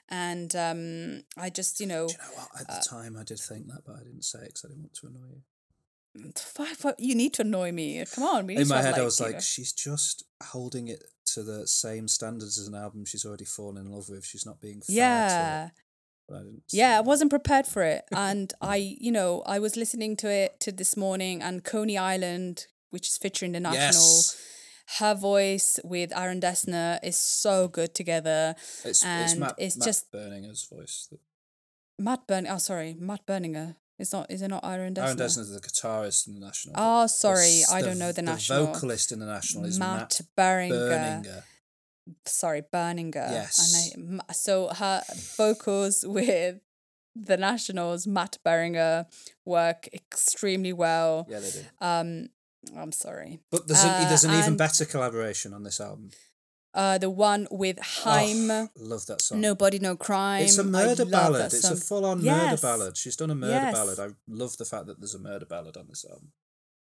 [0.08, 2.60] and um I just you know Do you know what?
[2.60, 4.82] At the time, I did think that, but I didn't say it because I didn't
[4.82, 6.32] want to annoy you.
[6.56, 8.04] why, why- you need to annoy me.
[8.12, 11.68] Come on, In my head, I was like, know- she's just holding it to the
[11.68, 14.24] same standards as an album she's already fallen in love with.
[14.24, 15.68] She's not being fair yeah.
[16.28, 16.62] But I didn't.
[16.72, 20.60] yeah, I wasn't prepared for it, and I you know I was listening to it
[20.60, 23.82] to this morning, and Coney Island, which is featuring the national.
[23.82, 24.36] Yes,
[24.98, 28.54] Her voice with Aaron Dessner is so good together.
[28.58, 31.08] it's, it's and Matt, it's Matt just- Berninger's voice.
[31.10, 31.20] that-
[31.98, 32.46] Matt Burn.
[32.46, 33.76] Oh, sorry, Matt Berninger.
[33.98, 34.30] Is not.
[34.30, 35.04] Is it not Aaron Dessner?
[35.06, 36.74] Aaron Dessner's the guitarist in the National.
[36.78, 38.66] Oh, the sorry, I don't know the The National.
[38.66, 41.24] vocalist in the National is Matt, Matt, Berninger.
[41.24, 41.42] Berninger.
[42.26, 43.30] Sorry, Berninger.
[43.30, 43.92] Yes.
[43.94, 45.02] And I, so her
[45.36, 46.60] vocals with
[47.14, 49.06] the Nationals, Matt Berninger,
[49.44, 51.26] work extremely well.
[51.28, 51.60] Yeah, they do.
[51.80, 52.28] Um,
[52.76, 53.40] I'm sorry.
[53.50, 56.10] But there's, an, Uh, there's an even better collaboration on this album.
[56.74, 59.40] Uh, the one with Haim, Oh, love that song.
[59.40, 60.42] Nobody No Crime.
[60.44, 61.52] It's a murder ballad.
[61.52, 62.96] It's a full on murder ballad.
[62.96, 63.74] She's done a murder Yes.
[63.74, 63.98] ballad.
[63.98, 66.32] I love the fact that there's a murder ballad on this album.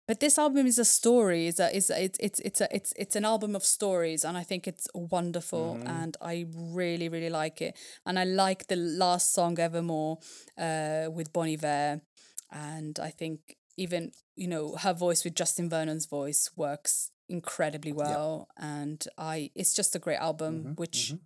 [0.09, 1.47] But this album is a story.
[1.49, 4.37] Is a is a, it's it's it's a it's it's an album of stories, and
[4.39, 5.89] I think it's wonderful, Mm-hmm.
[5.89, 10.19] and I really really like it, and I like the last song Evermore,
[10.57, 12.01] uh, with Bonnie Iver,
[12.53, 18.49] and I think even you know her voice with Justin Vernon's voice works incredibly well,
[18.57, 21.21] and I it's just a great album, Mhm, which mhm.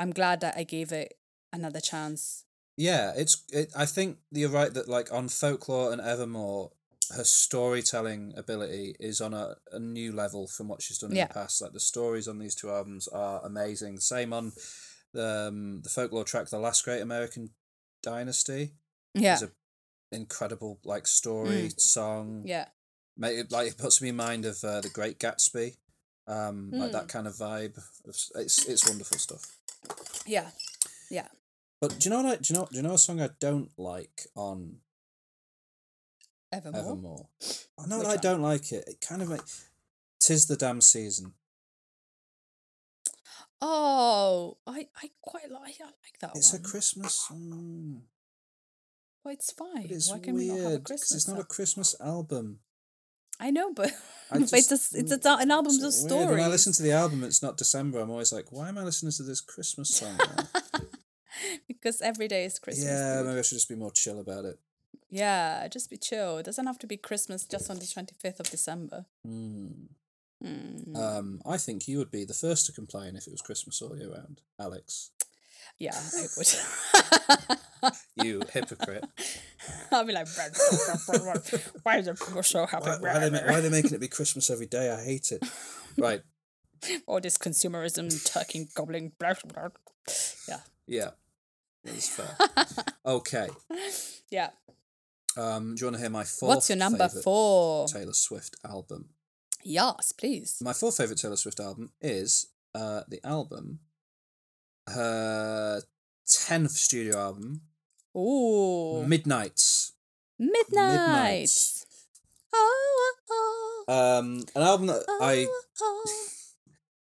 [0.00, 1.14] I'm glad that I gave it
[1.52, 2.44] another chance.
[2.76, 3.44] Yeah, it's.
[3.52, 6.72] It, I think you're right that like on folklore and Evermore,
[7.10, 11.26] her storytelling ability is on a, a new level from what she's done in Yeah.
[11.28, 11.60] the past.
[11.62, 13.98] Like the stories on these two albums are amazing.
[14.00, 14.52] Same on
[15.12, 17.50] the um, the folklore track, "The Last Great American
[18.02, 18.72] Dynasty."
[19.14, 19.50] Yeah, is a
[20.10, 22.42] incredible like story song.
[22.46, 22.66] yeah,
[23.20, 25.76] it, like it puts me in mind of uh, the Great Gatsby,
[26.26, 26.92] um, like Mm.
[26.92, 27.78] that kind of vibe.
[28.06, 29.44] It's it's, it's wonderful stuff.
[30.26, 30.50] yeah,
[31.10, 31.28] yeah.
[31.80, 33.70] But do you know like do you know do you know a song I don't
[33.76, 34.76] like on
[36.52, 36.80] Evermore.
[36.80, 37.28] Evermore?
[37.78, 38.84] I know Which I don't like it.
[38.86, 39.40] It kind of like
[40.20, 41.32] tis the damn season.
[43.60, 46.60] Oh, I I quite like I like that It's one.
[46.60, 48.02] a Christmas song,
[49.24, 49.82] Well, it's fine.
[49.82, 51.12] but it's Why can we not have a weird Christmas?
[51.14, 51.44] it's not a?
[51.44, 52.58] Christmas album.
[53.38, 53.90] I know, but,
[54.30, 56.30] I but it's a, it's a, mm, an album of it's weird.
[56.30, 58.00] When I listen to the album, it's not December.
[58.00, 60.18] I'm always like, why am I listening to this Christmas song?
[61.68, 62.84] because every day is Christmas.
[62.86, 64.58] yeah, maybe I should just be more chill about it.
[65.12, 66.38] Yeah, just be chill.
[66.38, 69.04] It doesn't have to be Christmas just on the twenty fifth of December.
[69.24, 69.68] Hmm.
[70.44, 70.96] Mm.
[70.96, 73.96] Um, I think you would be the first to complain if it was Christmas all
[73.96, 75.10] year round, Alex.
[75.78, 77.58] yeah, I would.
[78.24, 79.04] You hypocrite.
[79.92, 80.26] I'll be like,
[81.84, 82.90] why is it so happy?
[82.90, 84.90] Why, why, are they, why are they making it be Christmas every day?
[84.90, 85.42] I hate it.
[85.96, 86.22] Right.
[87.06, 89.12] All this consumerism, turkey gobbling.
[89.18, 90.14] Blah, blah, blah.
[90.48, 91.10] Yeah, Yeah.
[91.84, 92.36] That's fair.
[93.04, 93.48] Okay.
[94.30, 94.50] yeah.
[95.36, 96.48] Um, do you want to hear my fourth?
[96.48, 97.86] What's your number four?
[97.88, 99.10] Taylor Swift album.
[99.64, 100.58] Yes, please.
[100.62, 103.80] My fourth favorite Taylor Swift album is uh, the album,
[104.88, 105.82] her
[106.26, 107.62] tenth studio album,
[108.16, 109.92] Ooh, Midnights.
[110.38, 111.50] Midnight.
[112.54, 116.04] Oh, oh, Um, an album that I oh, oh.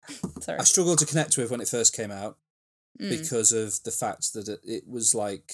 [0.41, 0.59] Sorry.
[0.59, 2.37] I struggled to connect with when it first came out
[3.01, 3.09] Mm.
[3.09, 5.53] because of the fact that it, it was like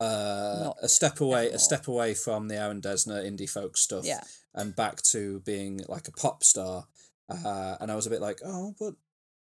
[0.00, 4.22] uh, a step away, a step away from the Aaron Dessner indie folk stuff, Yeah.
[4.54, 6.86] and back to being like a pop star.
[7.28, 8.94] Uh, and I was a bit like, oh, but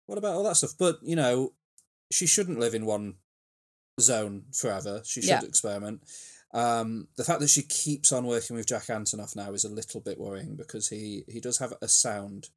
[0.08, 0.73] what about all that stuff?
[0.77, 1.54] But you know,
[2.12, 3.15] she shouldn't live in one
[3.99, 5.01] zone forever.
[5.06, 5.43] She should Yeah.
[5.43, 6.01] experiment.
[6.54, 10.01] Um, the fact that she keeps on working with Jack Antonoff now is a little
[10.01, 12.49] bit worrying because he he does have a sound.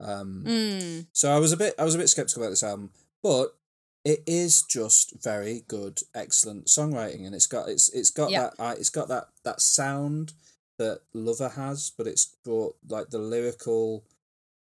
[0.00, 1.06] Um, Mm.
[1.12, 2.90] so I was a bit I was a bit skeptical about this album,
[3.22, 3.56] but
[4.04, 8.50] it is just very good, excellent songwriting, and it's got it's it's got Yeah.
[8.50, 10.32] that uh, it's got that that sound
[10.78, 14.04] that Lover has, but it's brought like the lyrical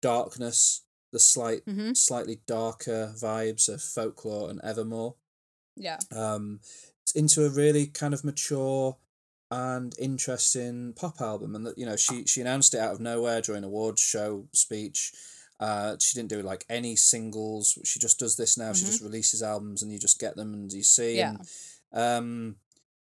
[0.02, 1.96] darkness, the slight Mhm.
[1.96, 5.16] slightly darker vibes of folklore and Evermore,
[5.76, 6.00] Yeah.
[6.12, 6.62] um,
[7.14, 8.98] into a really kind of mature
[9.52, 13.42] and interesting pop album and that you know she she announced it out of nowhere
[13.42, 15.14] during awards show speech
[15.60, 19.42] uh she didn't do like any singles she just does this now she just releases
[19.42, 21.36] albums and you just get them and you see Yeah.
[21.92, 22.56] and, um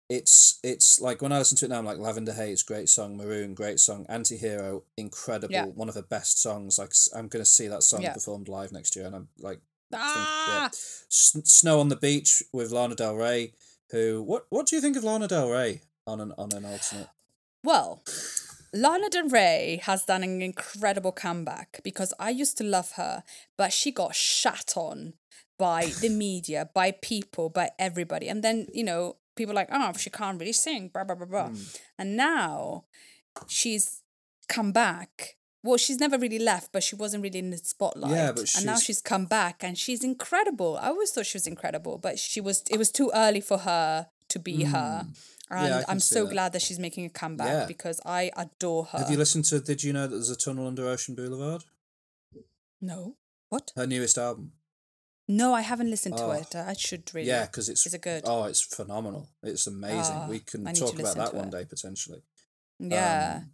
[0.09, 3.15] it's it's like when i listen to it now i'm like lavender haze great song
[3.15, 5.65] maroon great song anti-hero incredible Yeah.
[5.65, 8.13] one of her best songs like i'm gonna see that song Yeah.
[8.13, 9.59] performed live next year and i'm like
[9.91, 10.67] Ah.
[10.67, 13.53] S- Snow on the Beach with Lana Del Rey.
[13.89, 14.21] Who?
[14.21, 14.45] What?
[14.49, 17.07] What do you think of Lana Del Rey on an on an alternate?
[17.63, 18.03] Well,
[18.73, 23.23] Lana Del Rey has done an incredible comeback because I used to love her,
[23.57, 25.13] but she got shat on
[25.57, 28.27] by the media, by people, by everybody.
[28.29, 31.47] And then, you know, people like, oh, she can't really sing, blah, blah, blah, blah.
[31.49, 31.55] Hmm.
[31.97, 32.85] And now
[33.47, 34.01] she's
[34.47, 35.35] come back.
[35.61, 38.11] Well, she's never really left, but she wasn't really in the spotlight.
[38.11, 38.55] Yeah, but she's...
[38.57, 40.77] and now she's- she's come back and she's incredible.
[40.81, 44.07] I always thought she was incredible, but she was it was too early for her
[44.29, 45.05] to be her.
[45.51, 46.31] And can I'm so that.
[46.31, 47.65] glad that she's making a comeback Yeah.
[47.65, 48.99] because I adore her.
[48.99, 49.59] Have you listened to?
[49.59, 51.63] Did you know that there's a tunnel under Ocean Boulevard?
[52.81, 53.17] No.
[53.49, 53.71] What?
[53.75, 54.53] Her newest album.
[55.27, 56.31] No, I haven't listened to Oh.
[56.31, 56.55] it.
[56.55, 57.27] I should really.
[57.27, 58.23] Yeah, because it's Is it good?
[58.25, 59.29] Oh, it's phenomenal.
[59.43, 60.15] It's amazing.
[60.15, 61.51] Ah, we can to talk about that one it.
[61.51, 62.23] day potentially.
[62.79, 63.41] Yeah.
[63.43, 63.51] Um,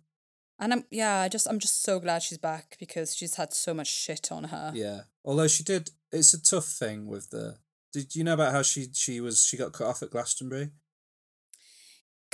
[0.59, 3.73] and I'm yeah, I just I'm just so glad she's back because she's had so
[3.73, 4.71] much shit on her.
[4.73, 5.01] yeah.
[5.25, 7.57] Although she did, it's a tough thing with the.
[7.91, 10.71] Did you know about how she she was she got cut off at Glastonbury?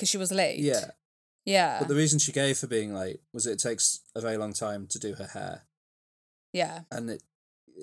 [0.02, 0.58] Because she was late.
[0.60, 0.86] Yeah.
[1.46, 1.78] Yeah.
[1.78, 4.88] But the reason she gave for being late was it takes a very long time
[4.88, 5.62] to do her hair.
[6.54, 6.82] yeah.
[6.92, 7.24] and it,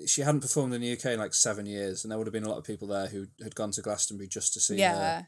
[0.05, 2.43] she hadn't performed in the UK in like seven years, and there would have been
[2.43, 4.95] a lot of people there who had gone to Glastonbury just to see Yeah.
[5.21, 5.27] her.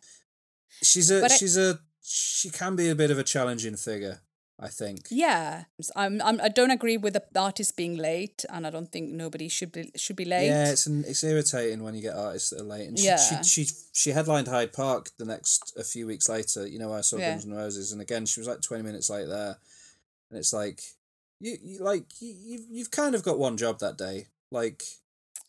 [0.84, 4.20] She's a But she's a she can be a bit of a challenging figure,
[4.64, 5.08] I think.
[5.10, 5.64] Yeah.
[5.96, 9.48] I'm, I'm I don't agree with the artist being late and I don't think nobody
[9.50, 10.46] should be should be late.
[10.48, 12.88] Yeah, it's an, it's irritating when you get artists that are late.
[12.88, 13.18] And she, Yeah.
[13.18, 16.68] she, she she headlined Hyde Park the next a few weeks later.
[16.68, 17.32] You know, I saw Yeah.
[17.32, 19.58] Guns N' Roses, and again she was like twenty minutes late there,
[20.30, 20.82] and it's like
[21.40, 24.28] you, you like you you've, you've kind of got one job that day.
[24.52, 24.84] Like,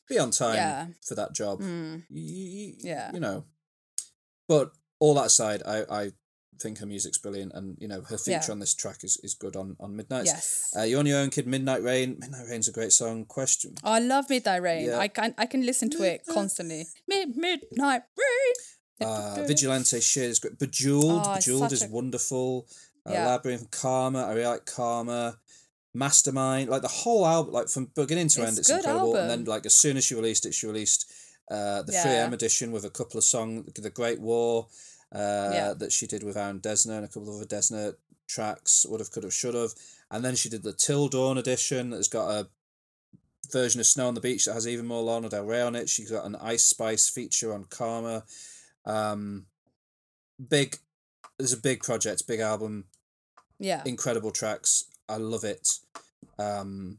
[0.08, 0.86] be on time Yeah.
[1.06, 1.60] for that job.
[1.60, 2.04] Mm.
[2.08, 3.10] you, you, Yeah.
[3.12, 3.44] you know.
[4.48, 6.12] But all that aside, I, I
[6.62, 8.52] think her music's brilliant, and you know her feature Yeah.
[8.52, 10.26] on this track is, is good on on Midnight.
[10.26, 10.72] Yes.
[10.76, 11.46] Uh, you on your own, kid.
[11.46, 12.16] Midnight Rain.
[12.20, 13.24] Midnight Rain's a great song.
[13.26, 13.74] Question.
[13.84, 14.86] Oh, I love Midnight Rain.
[14.86, 14.98] Yeah.
[14.98, 16.86] I can I can listen to it constantly.
[17.08, 18.54] Mid Midnight Rain.
[19.08, 20.58] Uh, Vigilante shit is great.
[20.58, 21.22] Bejeweled.
[21.26, 22.66] Oh, Bejeweled is a- wonderful.
[23.04, 23.26] Uh, Yeah.
[23.26, 24.22] Labyrinth, Karma.
[24.28, 25.38] I really like Karma.
[25.94, 26.70] Mastermind.
[26.70, 29.16] Like the whole album, like from beginning to It's end, it's good incredible.
[29.16, 31.10] And then like as soon as she released it, she released
[31.50, 34.68] uh, the 3M edition with a couple of songs, The Great War,
[35.14, 35.74] uh, Yeah.
[35.76, 37.94] that she did with Aaron Dessner and a couple of other Dessner
[38.28, 38.86] tracks.
[38.88, 39.72] Would have, could have, should have.
[40.10, 42.48] And then she did the Till Dawn edition that's got a
[43.50, 45.88] version of Snow on the Beach that has even more Lana Del Rey on it.
[45.88, 48.24] She's got an Ice Spice feature on Karma.
[48.86, 49.46] Um,
[50.48, 50.78] big,
[51.38, 52.84] there's a big project, big album,
[53.58, 53.82] Yeah.
[53.84, 54.84] incredible tracks.
[55.08, 55.78] I love it.
[56.38, 56.98] Um,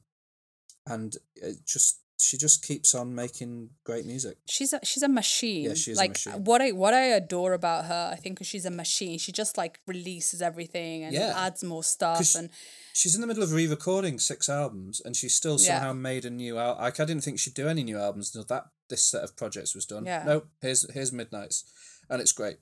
[0.86, 4.38] and it just she just keeps on making great music.
[4.48, 5.66] She's a she's a machine.
[5.66, 6.44] Yeah, she's is a like machine.
[6.44, 9.18] what I what I adore about her, I think she's a machine.
[9.18, 11.34] She just like releases everything and Yeah.
[11.36, 12.50] adds more stuff and
[12.96, 15.80] She's in the middle of re-recording six albums, and she still Yeah.
[15.80, 16.84] somehow made a new album.
[16.84, 19.74] Like I didn't think she'd do any new albums until that this set of projects
[19.74, 20.06] was done.
[20.06, 20.24] Yeah.
[20.24, 21.64] No, here's here's Midnights,
[22.10, 22.58] and it's great.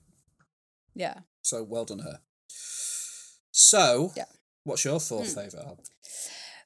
[0.94, 1.20] yeah.
[1.42, 2.20] So well done her.
[3.50, 4.24] So, Yeah.
[4.64, 5.40] What's your fourth hmm.
[5.40, 5.84] favorite album?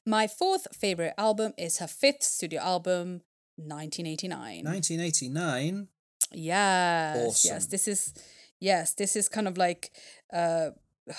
[0.09, 3.23] My fourth favorite album is her fifth studio album,
[3.57, 4.64] 1989.
[4.64, 5.88] 1989.
[6.33, 7.66] Yes, yes.
[7.66, 8.14] This is
[8.61, 9.90] yes, this is kind of like
[10.33, 10.71] uh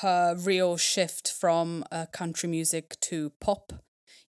[0.02, 3.73] her real shift from uh, country music to pop.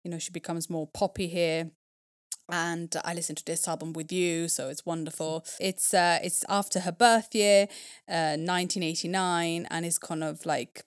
[0.03, 1.71] You know, she becomes more poppy here.
[2.49, 5.45] and I listened to this album with you, so it's wonderful.
[5.61, 7.69] It's uh, it's after her birth year,
[8.09, 10.85] uh, nineteen eighty nine, and it's kind of like,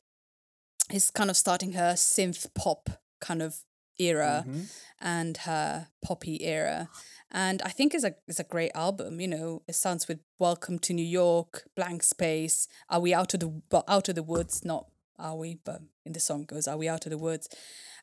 [0.89, 3.63] it's kind of starting her synth pop kind of
[3.97, 4.61] era, Mm-hmm.
[5.01, 6.89] and her poppy era,
[7.31, 9.19] and I think it's a it's a great album.
[9.19, 13.39] You know, it sounds with "Welcome to New York," "Blank Space," "Are We Out of
[13.41, 14.85] the well, Out of the Woods?" Not
[15.17, 17.49] "Are We," but in the song goes "Are We Out of the Woods?"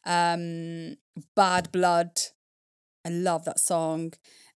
[0.04, 0.96] Um,
[1.34, 2.12] "Bad Blood."
[3.04, 4.14] I love that song.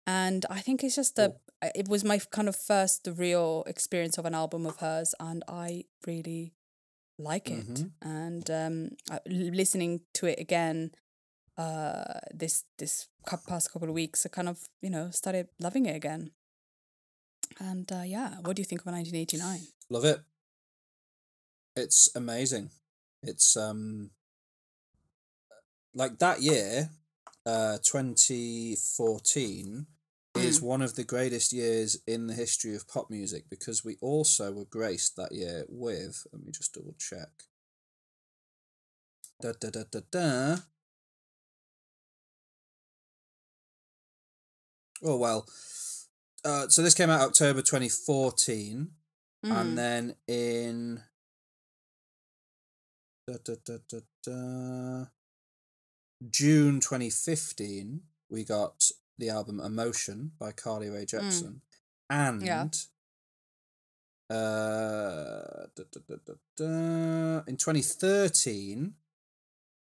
[0.07, 1.35] And I think it's just a
[1.75, 5.85] it was my kind of first real experience of an album of hers and I
[6.07, 6.53] really
[7.19, 7.67] like it.
[7.67, 7.93] Mhm.
[8.03, 10.93] And um listening to it again
[11.57, 13.09] uh this this
[13.49, 16.31] past couple of weeks I kind of, you know, started loving it again.
[17.59, 19.67] And uh yeah, what do you think of 1989?
[19.89, 20.21] Love it.
[21.75, 22.71] It's amazing.
[23.23, 24.11] It's um
[25.95, 26.91] like that year,
[27.47, 29.87] uh 2014
[30.39, 34.53] is one of the greatest years in the history of pop music because we also
[34.53, 37.29] were graced that year with let me just double check.
[39.41, 40.57] Da da da da da.
[45.03, 45.47] Oh well.
[46.45, 48.89] Uh, so this came out October 2014
[49.45, 49.61] Mm.
[49.61, 51.03] and then in
[53.29, 55.05] da, da, da, da, da,
[56.31, 61.61] June 2015, we got the album Emotion by Carly Rae Jepsen.
[62.11, 62.69] And Yeah.
[64.31, 68.95] uh, da, da, da, in 2013,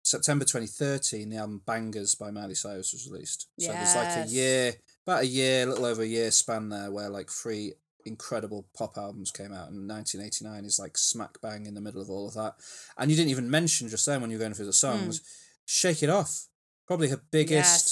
[0.03, 3.47] September 2013, the album Bangerz by Miley Cyrus was released.
[3.59, 4.73] So there's like a year,
[5.05, 8.97] about a year, a little over a year span there where like three incredible pop
[8.97, 12.33] albums came out and 1989 is like smack bang in the middle of all of
[12.33, 12.55] that
[12.97, 15.21] and you didn't even mention just then when you were going through the songs
[15.67, 16.47] shake it off
[16.87, 17.90] probably her biggest.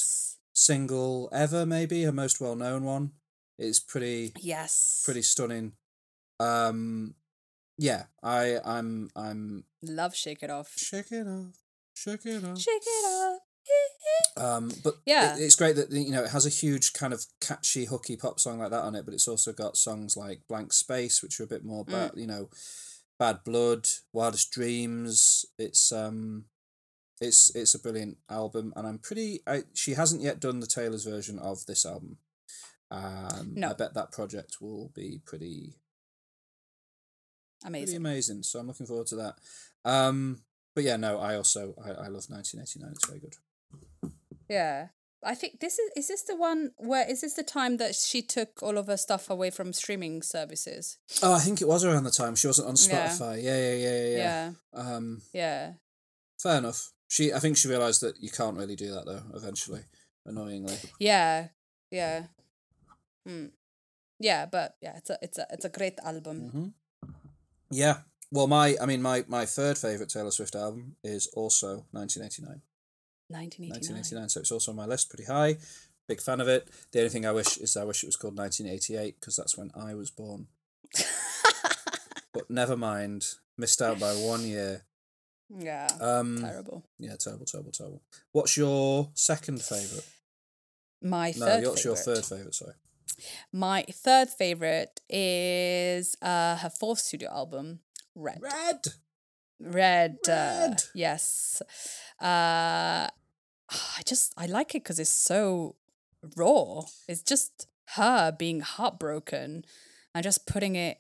[0.60, 3.12] Single ever maybe her most well-known one
[3.58, 5.02] it's pretty Yes.
[5.06, 5.72] pretty stunning
[6.40, 7.16] um
[7.78, 10.74] yeah i i'm i'm love Shake It Off.
[10.78, 11.56] shake it off
[11.94, 13.40] shake it off Shake it off.
[14.38, 15.36] Um, but Yeah.
[15.38, 18.40] it, it's great that you know it has a huge kind of catchy, hooky pop
[18.40, 19.06] song like that on it.
[19.06, 21.90] But it's also got songs like "Blank Space," which are a bit more, Mm.
[21.92, 22.50] ba- you know,
[23.20, 26.46] "Bad Blood," "Wildest Dreams." It's um,
[27.22, 29.42] it's it's a brilliant album, and I'm pretty.
[29.48, 32.18] I, she hasn't yet done the Taylor's version of this album.
[32.92, 33.70] Um, No.
[33.70, 35.76] I bet that project will be pretty
[37.62, 37.98] pretty Amazing.
[37.98, 38.44] amazing.
[38.44, 39.36] So I'm looking forward to that.
[39.86, 40.42] Um,
[40.76, 42.92] but yeah, no, I also I, I love 1989.
[42.94, 43.36] It's very good.
[44.50, 44.88] Yeah.
[45.22, 48.22] I think this is is this the one where is this the time that she
[48.22, 50.98] took all of her stuff away from streaming services?
[51.22, 53.44] Oh, I think it was around the time she wasn't on Spotify.
[53.44, 54.08] Yeah, yeah, yeah, yeah.
[54.18, 54.52] yeah.
[54.74, 54.96] Yeah.
[54.96, 55.74] Um, Yeah.
[56.42, 56.94] fair enough.
[57.10, 59.24] She, I think she realised that you can't really do that though.
[59.34, 59.82] Eventually,
[60.26, 60.78] annoyingly.
[61.00, 61.50] Yeah.
[61.92, 62.28] Yeah.
[63.28, 63.52] Mm.
[64.20, 66.50] Yeah, but yeah, it's a it's a it's a great album.
[66.50, 67.10] hmm
[67.72, 67.98] Yeah.
[68.32, 72.62] Well, my, I mean, my my third favorite Taylor Swift album is also 1989.
[73.28, 73.70] 1989.
[73.70, 74.30] 1989.
[74.30, 75.58] So it's also on my list, pretty high.
[76.08, 76.70] Big fan of it.
[76.92, 79.72] The only thing I wish is I wish it was called 1988 because that's when
[79.76, 80.48] I was born.
[82.34, 83.26] But never mind.
[83.58, 84.84] Missed out by one year.
[85.58, 85.88] Yeah.
[86.00, 86.84] Um, terrible.
[87.00, 88.02] yeah, terrible, terrible, terrible.
[88.32, 90.08] What's your second favourite?
[91.02, 92.54] My No, third what's your third favourite?
[92.54, 92.74] Sorry.
[93.52, 97.80] My third favorite is uh her fourth studio album,
[98.16, 98.40] Red.
[98.42, 98.82] Red.
[99.62, 100.18] Red.
[100.28, 100.32] Uh,
[100.70, 100.84] Red.
[100.94, 101.62] yes.
[102.22, 103.08] Uh,
[103.72, 105.76] I just I like it because it's so
[106.36, 106.82] raw.
[107.08, 109.66] It's just her being heartbroken
[110.14, 111.00] and just putting it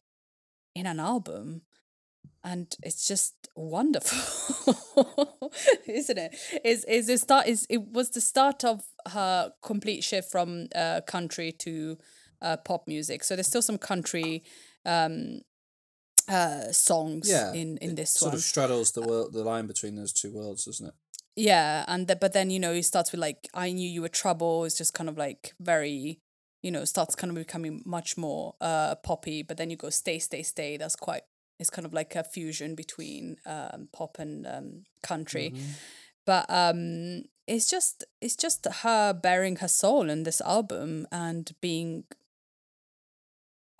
[0.75, 1.62] in an album,
[2.49, 4.17] and it's just wonderful,
[5.88, 6.35] isn't it?
[6.63, 7.47] Is is the start?
[7.47, 11.97] Is it was the start of her complete shift from uh, country to
[12.41, 13.23] uh, pop music.
[13.23, 14.43] So there's still some country
[14.85, 15.41] um
[16.27, 19.95] uh songs Yeah, in in this sort one of straddles the world, the line between
[19.95, 20.93] those two worlds, doesn't it?
[21.35, 24.09] yeah and the, but then you know it starts with like i knew you were
[24.09, 26.19] trouble it's just kind of like very
[26.62, 30.19] you know starts kind of becoming much more uh poppy but then you go stay
[30.19, 31.21] stay stay that's quite
[31.60, 35.53] it's kind of like a fusion between um pop and um country.
[36.25, 42.03] But um it's just it's just her bearing her soul in this album and being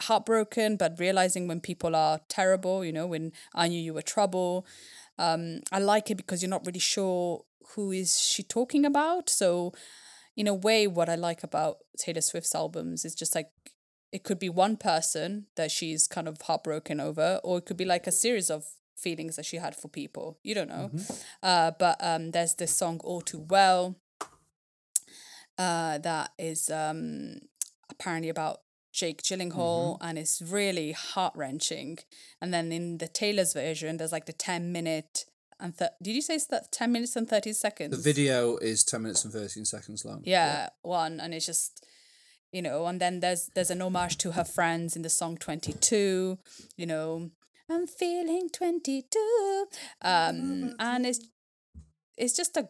[0.02, 4.66] heartbroken but realizing when people are terrible you know when i knew you were trouble.
[5.18, 7.44] Um i like it because you're not really sure
[7.76, 9.30] who is she talking about.
[9.30, 9.74] So
[10.36, 13.50] in a way what i like about taylor swift's albums is just like
[14.12, 17.86] it could be one person that she's kind of heartbroken over or it could be
[17.86, 18.66] like a series of
[18.98, 20.92] feelings that she had for people you don't know
[21.42, 23.96] uh but um there's this song all too well
[25.58, 27.36] uh, that is um,
[27.92, 28.62] apparently about
[28.94, 32.00] Jake Gyllenhaal and it's really heart wrenching.
[32.42, 35.26] And then in the Taylor's version, there's like the 10 minute
[35.60, 37.92] and th- did you say it's that 10 minutes and 30 seconds?
[37.92, 40.22] The video is 10 minutes and 13 seconds long.
[40.24, 41.86] yeah, one and it's just
[42.52, 46.38] you know and then there's there's an homage to her friends in the song 22
[46.78, 47.30] you know
[47.70, 49.66] i'm feeling 22
[50.02, 51.20] um and it's
[52.18, 52.70] it's just a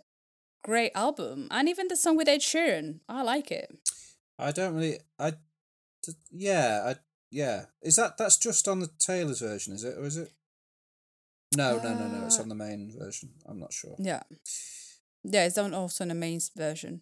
[0.63, 3.69] great album and even the song with ed sheeran i like it
[4.41, 4.99] I don't really.
[5.19, 5.33] i
[6.31, 6.95] Yeah, I.
[7.29, 7.65] Yeah.
[7.81, 8.17] Is that.
[8.17, 9.97] That's just on the Taylor's version, is it?
[9.97, 10.31] Or is it?
[11.57, 12.25] No, no, no, no.
[12.25, 13.33] It's Uh, on the main version.
[13.45, 13.95] I'm not sure.
[13.99, 14.23] yeah
[15.25, 17.01] yeah it's on also in the main version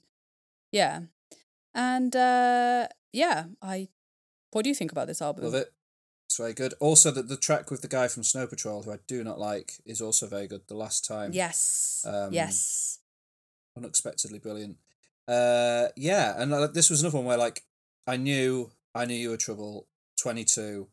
[0.72, 1.02] yeah
[1.78, 3.88] and uh yeah i
[4.52, 5.74] what do you think about this album Love it.
[6.26, 6.74] It's very good.
[6.82, 9.76] Also, the, the track with the guy from Snow Patrol, who I do not like,
[9.86, 10.64] is also very good.
[10.68, 11.32] The last time.
[11.32, 13.00] yes Um, yes
[13.78, 14.78] unexpectedly brilliant.
[15.28, 17.64] Uh, yeah, and uh, this was another one where like
[18.06, 19.88] I knew I knew you were trouble.
[20.22, 20.88] Twenty two,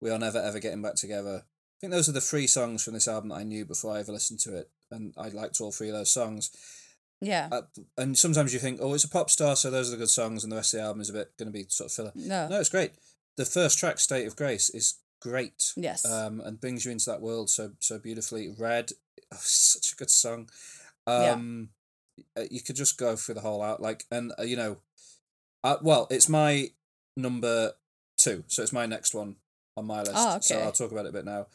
[0.00, 1.44] we are never ever getting back together.
[1.46, 4.00] I think those are the three songs from this album that I knew before I
[4.00, 6.50] ever listened to it, and I liked all three of those songs.
[7.20, 7.62] Yeah Uh,
[7.96, 10.42] and sometimes you think, oh, it's a pop star, so those are the good songs,
[10.42, 12.12] and the rest of the album is a bit going to be sort of filler.
[12.14, 12.92] no No, it's great.
[13.36, 15.72] The first track, "State of Grace," is great.
[15.76, 18.54] yes Um, and brings you into that world so so beautifully.
[18.58, 18.92] Red,
[19.32, 20.48] oh, such a good song.
[21.08, 21.32] Yeah.
[21.32, 21.70] Um,
[22.36, 24.78] uh, you could just go through the whole out like, and uh, you know,
[25.64, 26.70] uh, well, it's my
[27.16, 27.72] number
[28.16, 29.36] two, so it's my next one
[29.76, 30.12] on my list.
[30.14, 30.58] Ah, So.
[30.58, 31.46] I'll talk about it a bit now.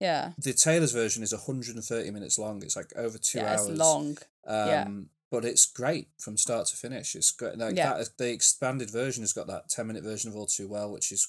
[0.00, 2.62] yeah The Taylor's version is 130 minutes long.
[2.62, 3.68] It's like over two yeah, hours.
[3.68, 4.18] it's long.
[4.46, 4.88] Um, yeah.
[5.30, 7.16] But it's great from start to finish.
[7.16, 7.58] It's great.
[7.58, 7.94] Like Yeah.
[7.98, 11.10] that, the expanded version has got that 10 minute version of All Too Well, which
[11.10, 11.28] is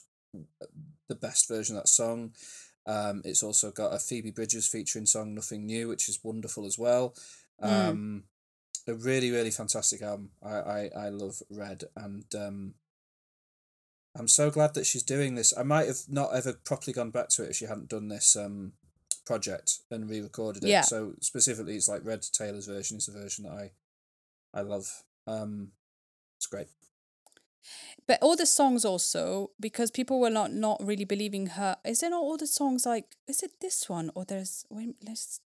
[1.08, 2.34] the best version of that song.
[2.86, 6.78] Um, it's also got a Phoebe Bridgers featuring song Nothing New, which is wonderful as
[6.78, 7.16] well.
[7.64, 7.90] Mm.
[7.90, 8.24] Um,
[8.88, 10.30] A really, really fantastic album.
[10.44, 11.86] I, I, I love Red.
[11.96, 12.76] And um,
[14.16, 15.52] I'm so glad that she's doing this.
[15.58, 18.36] I might have not ever properly gone back to it if she hadn't done this
[18.36, 18.74] um,
[19.26, 20.70] project and re-recorded it.
[20.70, 20.82] Yeah.
[20.82, 23.72] So specifically, it's like Red Taylor's version is the version that I
[24.54, 25.04] I love.
[25.28, 25.72] Um,
[26.38, 26.68] it's great.
[28.08, 31.78] But all the songs also, because people were not not really believing her.
[31.84, 33.16] Is there not all the songs like?
[33.28, 35.42] Is it this one or there's wait let's.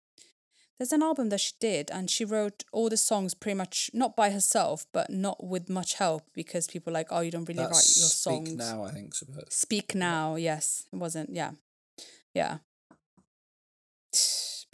[0.78, 4.14] There's an album that she did, and she wrote all the songs pretty much not
[4.14, 7.70] by herself, but not with much help because people like, oh, you don't really That's
[7.70, 8.48] write your songs.
[8.50, 8.58] Speak.
[8.58, 9.14] Now, I think.
[9.22, 9.50] about.
[9.50, 11.30] Speak now, yes, it wasn't.
[11.30, 11.52] Yeah,
[12.34, 12.58] yeah.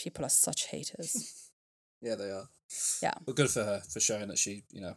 [0.02, 1.38] People are such haters.
[2.04, 2.48] Yeah, they are.
[3.00, 3.14] Yeah.
[3.24, 4.96] But good for her for showing that she, you know,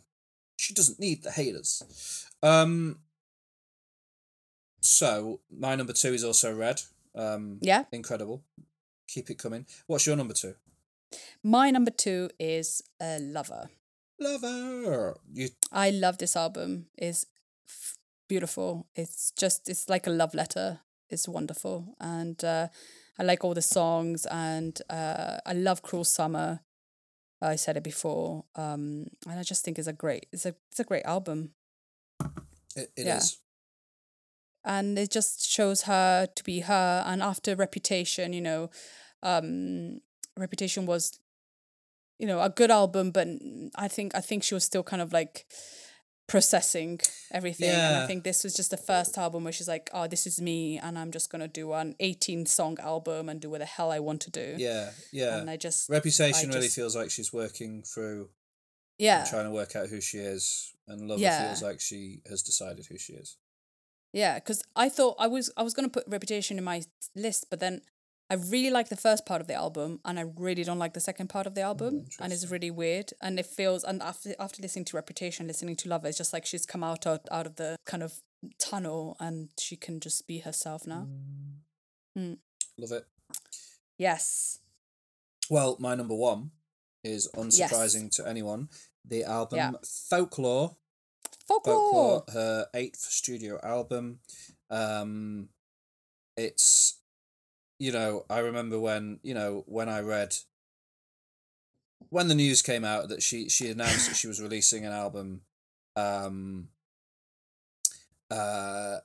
[0.57, 2.25] she doesn't need the haters.
[2.41, 2.97] Um.
[4.81, 6.81] So my number two is also Red.
[7.13, 7.59] Um.
[7.61, 7.83] Yeah.
[7.91, 8.41] Incredible.
[9.07, 9.67] Keep it coming.
[9.85, 10.55] What's your number two?
[11.43, 13.69] My number two is a lover.
[14.19, 15.15] Lover.
[15.31, 16.87] You I love this album.
[16.97, 17.27] It's
[18.27, 18.87] beautiful.
[18.95, 20.79] It's just it's like a love letter.
[21.07, 22.69] It's wonderful, and uh,
[23.17, 26.61] I like all the songs, and uh, I love "Cruel Summer."
[27.41, 30.79] I said it before, um, and I just think it's a great it's a it's
[30.79, 31.51] a great album,
[32.75, 33.37] It, it is.
[34.65, 34.77] Yeah.
[34.77, 37.03] and it just shows her to be her.
[37.05, 38.69] And after Reputation, you know,
[39.21, 40.01] um,
[40.37, 41.19] Reputation was,
[42.19, 43.27] you know, a good album, but
[43.75, 45.45] I think I think she was still kind of like
[46.27, 46.99] processing
[47.31, 47.69] everything.
[47.69, 50.41] And I think this was just the first album where she's like, oh, this is
[50.41, 53.91] me, and I'm just gonna do an 18 song album and do what the hell
[53.91, 54.55] I want to do.
[54.57, 54.91] Yeah.
[55.11, 55.37] Yeah.
[55.37, 58.29] And I just Reputation I really just- feels like she's working through
[58.97, 61.47] yeah trying to work out who she is, and Lover Yeah.
[61.47, 63.37] feels like she has decided who she is.
[64.13, 67.59] Yeah, because I thought I was I was gonna put Reputation in my list, but
[67.59, 67.81] then
[68.29, 70.99] I really like the first part of the album, and I really don't like the
[70.99, 73.11] second part of the album, and it's really weird.
[73.21, 76.45] And it feels and after after listening to Reputation, listening to Lover, it's just like
[76.45, 78.21] she's come out of, out of the kind of
[78.57, 81.07] tunnel, and she can just be herself now.
[82.17, 82.37] Mm.
[82.77, 83.05] Love it.
[83.97, 84.59] Yes,
[85.49, 86.51] Well, my number one
[87.03, 88.69] is unsurprising to anyone.
[89.05, 89.71] The album Yeah.
[90.09, 90.75] Folklore.
[91.47, 91.75] folklore.
[91.91, 94.19] Folklore, her eighth studio album.
[94.69, 95.49] Um,
[96.35, 96.99] it's,
[97.79, 100.35] you know, I remember when you know when I read
[102.09, 105.41] when the news came out that she she announced that she was releasing an album.
[105.95, 106.69] Um,
[108.29, 108.97] uh,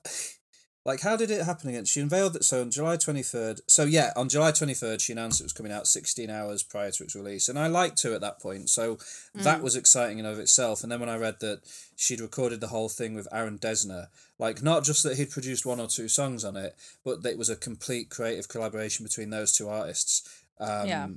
[0.85, 1.85] like how did it happen again?
[1.85, 3.61] She unveiled that so on July twenty third.
[3.67, 6.91] So yeah, on July twenty third, she announced it was coming out sixteen hours prior
[6.91, 8.71] to its release, and I liked her at that point.
[8.71, 8.99] So
[9.35, 10.83] that was exciting in of itself.
[10.83, 11.61] And then when I read that
[11.97, 14.07] she'd recorded the whole thing with Aaron Dessner,
[14.39, 16.75] like not just that he'd produced one or two songs on it,
[17.05, 20.43] but that it was a complete creative collaboration between those two artists.
[20.59, 21.09] Um, Yeah.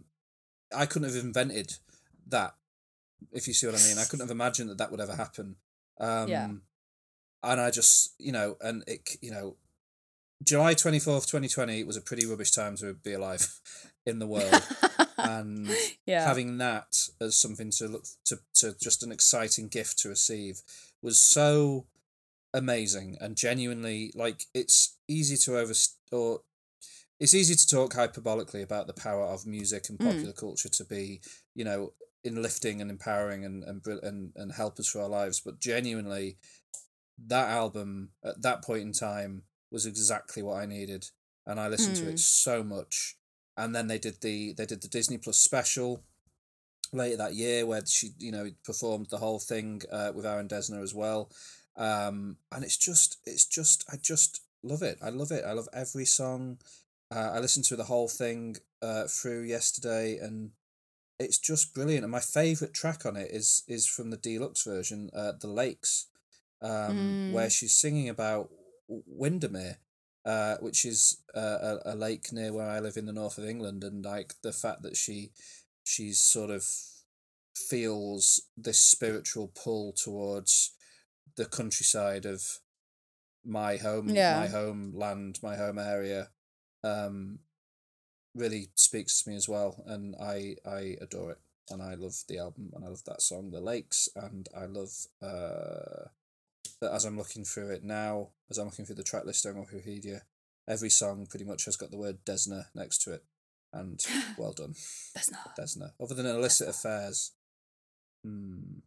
[0.75, 1.75] I couldn't have invented
[2.27, 2.55] that
[3.31, 3.97] if you see what I mean.
[3.97, 5.55] I couldn't have imagined that that would ever happen.
[5.99, 6.49] Um, Yeah.
[7.43, 9.57] And I just, you know, and it, you know,
[10.43, 13.59] July 24th, 2020 was a pretty rubbish time to be alive
[14.05, 14.61] in the world.
[15.17, 15.69] and
[16.05, 16.25] yeah.
[16.25, 20.61] having that as something to look to, to just an exciting gift to receive
[21.01, 21.85] was so
[22.53, 25.73] amazing and genuinely like it's easy to over
[26.11, 26.41] or
[27.19, 30.05] it's easy to talk hyperbolically about the power of music and Mm.
[30.05, 31.21] popular culture to be
[31.55, 35.39] you know in lifting and empowering and and and, and help us through our lives
[35.39, 36.37] but genuinely
[37.17, 41.09] that album at that point in time was exactly what i needed
[41.45, 42.09] and i listened to Mm.
[42.09, 43.17] it so much.
[43.55, 46.03] And then they did the they did the disney plus special
[46.91, 50.81] later that year where she you know performed the whole thing uh, with aaron dessner
[50.81, 51.29] as well.
[51.75, 54.97] Um and it's just it's just i just love it.
[55.01, 55.43] I love it.
[55.45, 56.59] I love every song.
[57.11, 60.51] Uh, i listened to the whole thing uh through yesterday and
[61.19, 62.03] it's just brilliant.
[62.03, 66.07] And my favorite track on it is is from the deluxe version uh the lakes
[66.63, 67.51] um where Mm.
[67.51, 68.49] she's singing about
[68.87, 69.77] windermere
[70.25, 73.45] uh which is uh, a, a lake near where i live in the north of
[73.45, 75.31] england and like the fact that she
[75.83, 76.65] she's sort of
[77.55, 80.71] feels this spiritual pull towards
[81.35, 82.59] the countryside of
[83.45, 84.39] my home Yeah.
[84.39, 86.29] my homeland my home area
[86.83, 87.39] um
[88.35, 91.39] really speaks to me as well and i i adore it
[91.69, 94.91] and i love the album and i love that song the lakes and i love
[95.21, 96.07] uh
[96.83, 99.53] that as i'm looking through it now as i'm looking through the track list on
[99.55, 100.21] wikipedia
[100.67, 103.23] every song pretty much has got the word dessner next to it
[103.73, 103.99] and
[104.37, 104.75] well done
[105.31, 105.55] not.
[105.57, 107.31] dessner other than illicit affairs
[108.23, 108.79] hmm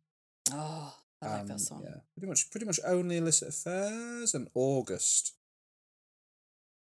[0.53, 1.83] Oh, I like that song.
[1.85, 5.35] Yeah, pretty much, pretty much only illicit affairs and August,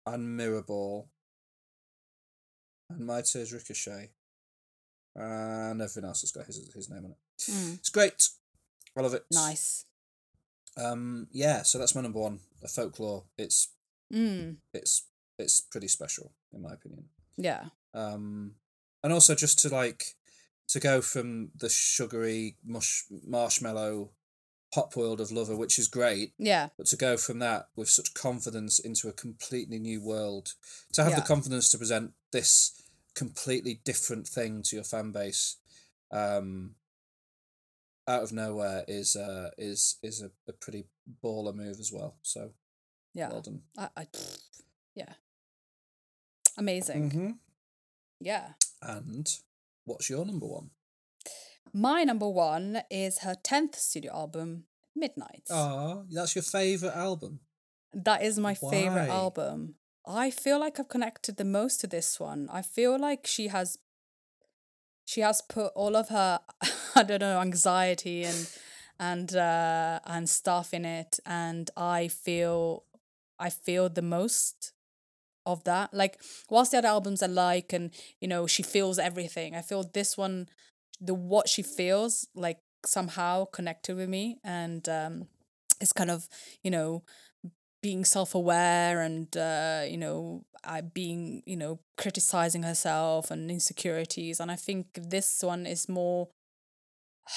[0.06, 1.08] and Mirrorball,
[2.88, 4.10] and My Tears Ricochet,
[5.14, 7.42] and everything else that's got his his name on it.
[7.42, 7.78] Mm.
[7.78, 8.28] It's great.
[8.96, 9.24] I love it.
[9.30, 9.84] Nice.
[10.76, 11.62] Um, yeah.
[11.62, 12.40] So that's my number one.
[12.62, 13.24] A folklore.
[13.38, 13.68] It's
[14.12, 14.56] Mm.
[14.74, 15.04] it's
[15.38, 17.04] it's pretty special in my opinion.
[17.36, 17.66] Yeah.
[17.94, 18.56] um
[19.04, 20.16] and also just to like
[20.68, 24.10] to go from the sugary mush marshmallow
[24.74, 26.68] pop world of lover which is great Yeah.
[26.76, 30.54] but to go from that with such confidence into a completely new world
[30.92, 31.20] to have Yeah.
[31.20, 32.82] the confidence to present this
[33.14, 35.56] completely different thing to your fan base
[36.10, 36.74] um
[38.10, 40.82] out of nowhere is uh is is a, a pretty
[41.22, 42.40] baller move as well so
[43.14, 43.30] Yeah.
[43.30, 44.06] well done I, I,
[44.94, 45.12] yeah.
[46.58, 47.10] Amazing.
[47.10, 47.30] hmm
[48.20, 48.46] Yeah.
[48.82, 49.26] and
[49.84, 50.70] what's your number one
[51.72, 54.64] My number one is her 10th studio album,
[54.96, 55.44] Midnight.
[55.50, 57.40] Ah, that's your favorite album.
[57.94, 59.22] That is my favorite Why?
[59.24, 59.76] album.
[60.06, 62.48] I feel like I've connected the most to this one.
[62.58, 63.78] I feel like she has
[65.10, 66.38] she has put all of her
[66.94, 68.48] I don't know anxiety and
[68.98, 72.84] and uh and stuff in it and I feel
[73.38, 74.72] I feel the most
[75.46, 75.92] of that.
[75.92, 77.90] Like whilst the other albums I like and
[78.20, 79.56] you know she feels everything.
[79.56, 80.48] I feel this one
[81.00, 85.26] the what she feels like somehow connected with me and um
[85.80, 86.28] it's kind of
[86.62, 87.02] you know
[87.82, 94.50] being self-aware and uh, you know I being you know criticizing herself and insecurities and
[94.50, 96.28] I think this one is more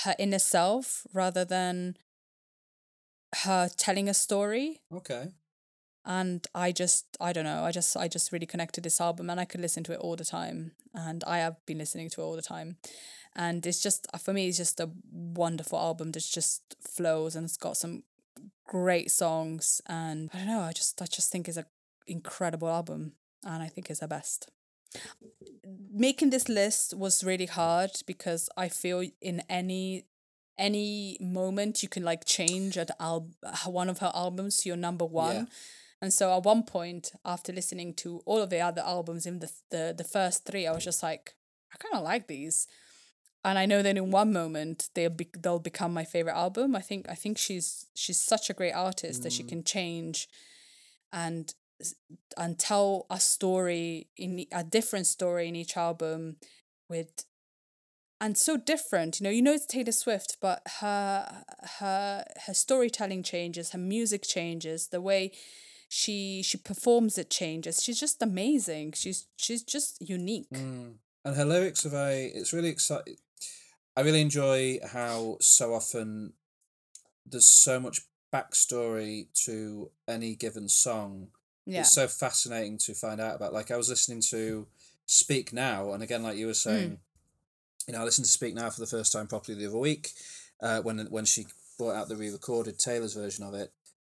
[0.03, 1.97] her inner self rather than
[3.43, 5.27] her telling a story Okay.
[6.05, 9.39] and I just I don't know I just I just really connected this album and
[9.39, 12.23] I could listen to it all the time and I have been listening to it
[12.23, 12.77] all the time
[13.35, 17.45] and it's just uh, for me it's just a wonderful album that just flows and
[17.45, 18.03] it's got some
[18.67, 21.65] great songs and I don't know I just I just think it's an
[22.07, 23.13] incredible album
[23.45, 24.49] and I think it's her best
[25.91, 30.05] making this list was really hard because I feel in any
[30.57, 33.31] any moment you can like change an al-
[33.65, 35.45] one of her albums to your number one Yeah.
[36.01, 39.51] and so at one point after listening to all of the other albums in the
[39.71, 41.33] the, the first three I was just like
[41.73, 42.67] I kind of like these
[43.43, 46.81] and I know that in one moment they'll be they'll become my favorite album I
[46.81, 49.49] think I think she's she's such a great artist that she Mm.
[49.49, 50.27] can change
[51.11, 51.53] and
[52.37, 56.37] and tell a story in a different story in each album
[56.89, 57.25] with
[58.21, 61.43] and so different you know you know it's taylor swift but her
[61.79, 65.31] her her storytelling changes her music changes the way
[65.89, 70.95] she she performs it changes she's just amazing she's she's just unique Mm.
[71.25, 72.25] And her lyrics are very.
[72.25, 73.15] It's really exciting.
[73.95, 76.33] I really enjoy how so often
[77.25, 78.01] there's so much
[78.33, 81.27] backstory to any given song.
[81.65, 83.53] Yeah It's so fascinating to find out about.
[83.53, 84.67] Like I was listening to
[85.05, 86.99] Speak Now, and again, like you were saying,
[87.87, 90.11] you know, I listened to Speak Now for the first time properly the other week,
[90.61, 91.47] uh, when when she
[91.77, 93.71] brought out the re-recorded Taylor's version of it,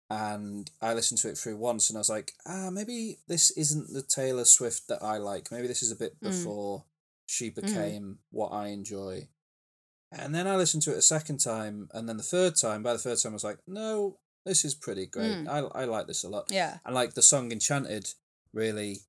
[0.09, 3.93] and I listened to it through once, and I was like, ah, maybe this isn't
[3.93, 5.51] the Taylor Swift that I like.
[5.51, 6.85] Maybe this is a bit before
[7.25, 9.27] she became what I enjoy.
[10.13, 12.83] And then I listened to it a second time, and then the third time.
[12.83, 15.33] By the third time, I was like, no, this is pretty great.
[15.35, 15.49] Hmm.
[15.49, 16.45] I I like this a lot.
[16.49, 16.77] Yeah.
[16.85, 18.13] And like the song Enchanted
[18.53, 19.01] really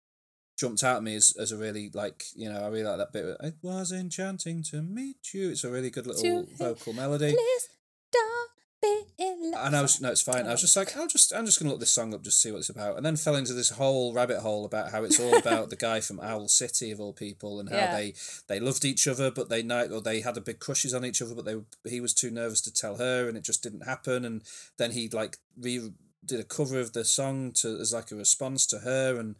[0.59, 3.13] jumped out at me as, as a really like you know I really like that
[3.13, 3.37] bit.
[3.41, 5.51] It was enchanting to meet you.
[5.51, 7.33] It's a really good little To- vocal melody.
[7.33, 7.69] Please
[8.13, 8.51] don't
[8.83, 9.38] be in love.
[9.57, 10.47] And I was no, it's fine.
[10.47, 12.51] I was just like, I'll just I'm just gonna look this song up, just see
[12.51, 15.37] what it's about, and then fell into this whole rabbit hole about how it's all
[15.37, 17.91] about the guy from Owl City of all people, and how Yeah.
[17.91, 18.15] they
[18.47, 21.23] they loved each other, but they know or they had a big crushes on each
[21.23, 21.57] other, but they
[21.89, 24.43] he was too nervous to tell her, and it just didn't happen, and
[24.77, 25.93] then he like re
[26.25, 29.37] did a cover of the song to as like a response to her, and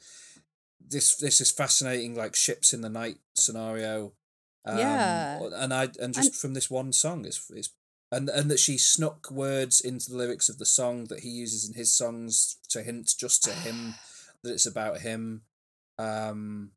[0.81, 4.13] this this is fascinating like ships in the night scenario.
[4.65, 5.49] Um, Yeah.
[5.55, 7.71] and I and just from this one song, it's it's
[8.11, 11.69] and and that she snuck words into the lyrics of the song that he uses
[11.69, 13.95] in his songs to hint just to him
[14.43, 15.43] that it's about him.
[15.99, 16.71] Um,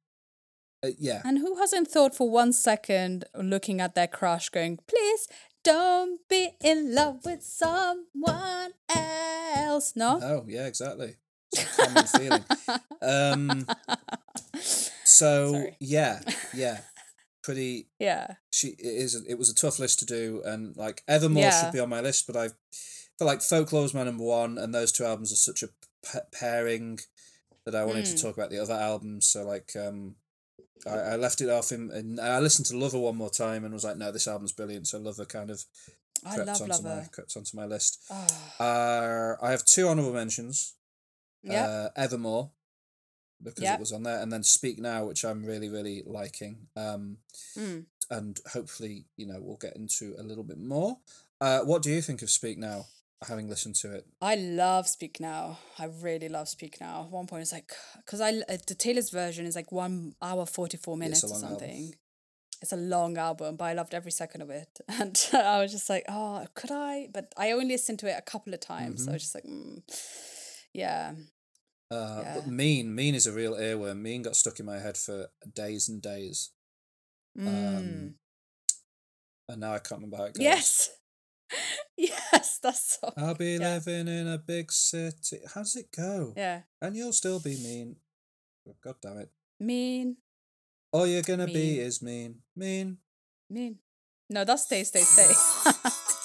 [0.83, 5.27] uh, yeah, And who hasn't thought for one second, looking at their crush, going, please
[5.63, 9.93] don't be in love with someone else?
[9.95, 10.19] No?
[10.23, 11.17] oh yeah, exactly.
[11.77, 12.43] Common feeling.
[13.03, 13.65] Um,
[15.03, 15.75] so Sorry.
[15.79, 16.19] yeah,
[16.53, 16.81] yeah,
[17.43, 17.87] pretty.
[17.99, 18.35] Yeah.
[18.51, 19.15] She it is.
[19.27, 21.61] It was a tough list to do, and like Evermore Yeah.
[21.63, 22.49] should be on my list, but I
[23.17, 25.67] feel like Folklore was my number one, and those two albums are such a
[26.03, 26.99] p- pairing
[27.65, 28.21] that I wanted to Mm.
[28.21, 29.27] talk about the other albums.
[29.27, 30.15] So like, um,
[30.87, 33.73] I, I left it off in, and I listened to Lover one more time and
[33.73, 34.87] was like, no, this album's brilliant.
[34.87, 35.63] So Lover kind of
[36.25, 37.09] I crept love onto my Lover.
[37.11, 37.99] crept onto my list.
[38.09, 38.27] Oh.
[38.59, 40.73] Uh, I have two honorable mentions.
[41.43, 41.65] yeah.
[41.67, 42.51] Uh, Evermore,
[43.43, 43.75] because Yep.
[43.75, 46.67] it was on there, and then Speak Now, which I'm really really liking.
[46.75, 47.17] Um,
[47.57, 47.85] Mm.
[48.09, 50.97] and hopefully you know we'll get into a little bit more.
[51.39, 52.85] Uh, what do you think of Speak Now?
[53.27, 55.59] Having listened to it, I love Speak Now.
[55.77, 57.03] I really love Speak Now.
[57.03, 57.71] At one point, it's like,
[58.03, 61.43] because I uh, the Taylor's version is like one hour, 44 minutes a or long
[61.43, 61.59] album.
[61.59, 61.95] something.
[62.63, 64.79] It's a long album, but I loved every second of it.
[64.87, 67.09] And I was just like, oh, could I?
[67.13, 69.05] But I only listened to it a couple of times.
[69.05, 69.81] So I was just like, mm,
[70.73, 71.13] yeah.
[71.91, 72.35] Uh, Yeah.
[72.35, 74.01] but Mean Mean is a real earworm.
[74.01, 76.51] Mean got stuck in my head for days and days,
[77.37, 77.47] Mm.
[77.47, 78.15] um,
[79.49, 80.43] and now I can't remember how it goes.
[80.43, 80.89] yes.
[81.97, 83.11] yes, that's so.
[83.17, 83.73] I'll be yeah.
[83.75, 85.39] living in a big city.
[85.53, 86.33] How does it go?
[86.37, 86.61] Yeah.
[86.81, 87.97] And you'll still be mean.
[88.83, 89.31] God damn it.
[89.59, 90.17] Mean.
[90.93, 91.53] All you're gonna Mean.
[91.55, 92.41] be is mean.
[92.55, 92.97] Mean.
[93.49, 93.79] Mean.
[94.29, 95.27] No, that's stay, stay, stay.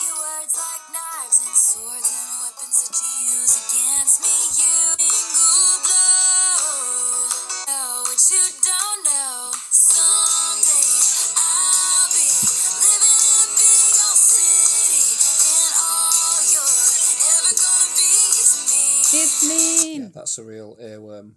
[20.37, 21.33] that's a real earworm.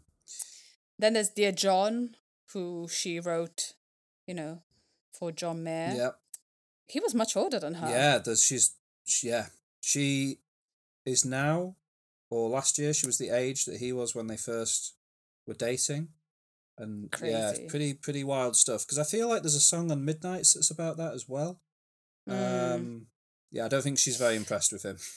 [0.98, 2.16] Then there's Dear John,
[2.54, 3.74] who she wrote,
[4.28, 4.62] you know,
[5.18, 5.94] for John Mayer.
[5.96, 6.10] Yeah.
[6.88, 7.90] He was much older than her.
[7.90, 8.76] Yeah, there's she's
[9.06, 9.48] she, yeah.
[9.82, 10.40] She
[11.06, 11.76] is now
[12.30, 14.96] or last year she was the age that he was when they first
[15.48, 16.10] were dating.
[16.78, 20.54] And yeah, pretty pretty wild stuff because I feel like there's a song on Midnights
[20.54, 21.62] that's about that as well.
[22.28, 22.76] Mm.
[22.76, 23.06] Um
[23.52, 24.98] yeah, I don't think she's very impressed with him.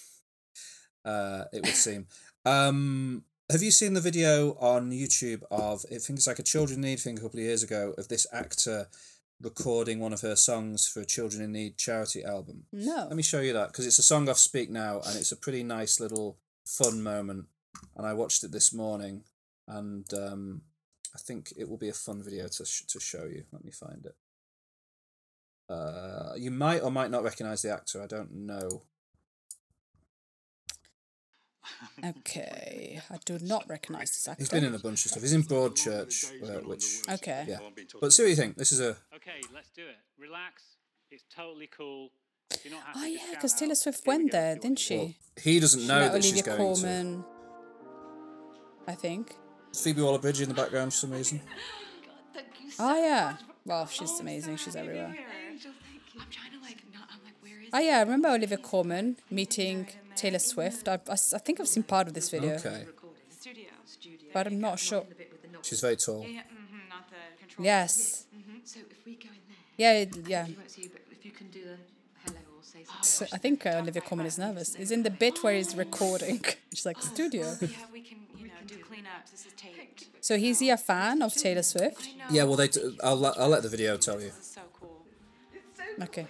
[1.05, 2.07] Uh it would seem.
[2.45, 6.79] Um have you seen the video on YouTube of I think it's like a Children
[6.79, 8.89] in Need thing a couple of years ago of this actor
[9.43, 12.65] recording one of her songs for a Children in Need charity album?
[12.73, 13.07] No.
[13.07, 15.37] Let me show you that because it's a song off Speak Now and it's a
[15.37, 17.45] pretty nice little fun moment.
[17.95, 19.25] And I watched it this morning
[19.69, 20.63] and um,
[21.15, 23.45] I think it will be a fun video to, sh- to show you.
[23.53, 24.15] Let me find it.
[25.69, 28.03] Uh, you might or might not recognize the actor.
[28.03, 28.85] I don't know.
[32.05, 33.01] Okay.
[33.11, 34.41] I do not recognize this actor.
[34.43, 35.23] He's been in a bunch of stuff.
[35.23, 36.85] He's in Broadchurch, uh, which.
[37.11, 37.45] Okay.
[37.49, 37.59] Yeah.
[38.01, 38.57] But see what you think.
[38.57, 38.91] This is a.
[39.15, 39.97] Okay, let's do it.
[40.19, 40.63] Relax.
[41.11, 42.11] It's totally cool.
[42.65, 43.59] You're not happy, Oh, yeah, because out.
[43.61, 44.97] Taylor Swift went go, there, didn't she?
[44.97, 45.17] think.
[45.41, 47.25] He doesn't She know met that she's Olivia going Colman.
[48.87, 49.37] I think.
[49.73, 49.79] to.
[49.83, 51.41] Phoebe Waller Bridge in the background for some reason.
[52.79, 53.37] Oh, yeah.
[53.67, 54.57] Well, she's amazing.
[54.57, 55.15] She's everywhere.
[55.15, 55.19] I'm
[56.31, 57.07] trying to like not.
[57.13, 57.69] I'm like, where is?
[57.73, 57.99] Oh, yeah.
[57.99, 60.89] I remember Olivia Colman meeting Taylor Swift.
[60.89, 60.99] I
[61.39, 62.85] I think I've seen part of this video, Okay.
[63.41, 63.69] Studio.
[63.87, 64.29] Studio.
[64.35, 65.05] but I'm not sure.
[65.63, 66.23] She's very tall.
[66.27, 67.65] Yeah, mm-hmm, not the control.
[67.65, 68.27] Yes.
[68.65, 70.47] So if we go in there, Yeah, it- yeah.
[70.47, 71.77] you won't see, but if you can do the
[72.25, 73.03] hello or say something.
[73.03, 74.69] So I think uh, Olivia Colman is nervous.
[74.77, 76.41] Is in the bit where he's recording.
[76.75, 77.47] She's like, studio.
[77.61, 79.31] Yeah, we can, you know, do cleanups.
[79.33, 80.07] This is taped.
[80.21, 82.03] So is he a fan of Taylor Swift?
[82.31, 82.69] Yeah, well, they.
[82.69, 84.31] T- I'll let I'll let the video tell you.
[84.31, 85.05] This is so cool.
[86.07, 86.27] Okay.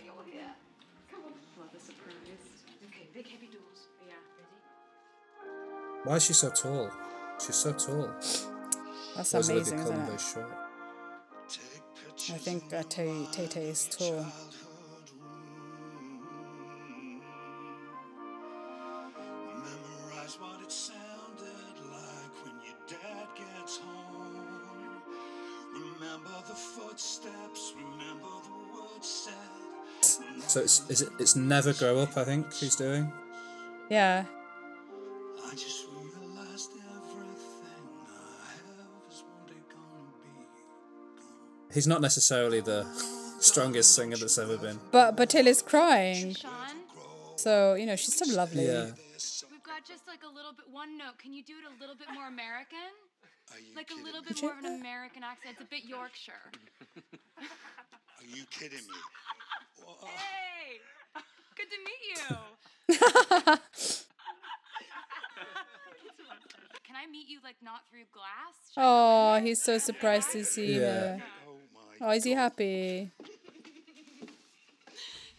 [6.04, 6.90] Why is she so tall?
[7.44, 8.10] She's so tall.
[9.16, 10.20] That's Why amazing, Olivia isn't it?
[10.20, 10.52] short?
[12.34, 14.24] I think uh, Tay Tay Tay is tall.
[19.02, 25.02] Memorize what it sounded like when your dad gets home.
[25.74, 30.42] Remember the footsteps, remember the words said.
[30.48, 32.16] So it's is it it's never grow up.
[32.16, 33.12] I think he's doing.
[33.90, 34.24] Yeah.
[41.72, 42.84] He's not necessarily the
[43.40, 44.78] strongest singer that's ever been.
[44.90, 46.36] But but Taylor's crying.
[47.36, 48.66] So, you know, she's still lovely.
[48.66, 48.84] Yeah.
[49.50, 51.18] we've got just like a little bit, one note.
[51.18, 52.92] Can you do it a little bit more American?
[53.52, 55.56] Are you Like a little bit more of an American accent.
[55.58, 56.32] It's a bit Yorkshire.
[57.38, 58.94] Are you kidding me?
[60.02, 60.80] Hey!
[61.56, 63.58] Good to meet you.
[66.84, 68.54] Can I meet you like not through glass?
[68.76, 71.16] Oh, he's so surprised to see Yeah.
[71.18, 71.22] her.
[72.04, 72.10] Oh.
[72.10, 73.12] Is he happy?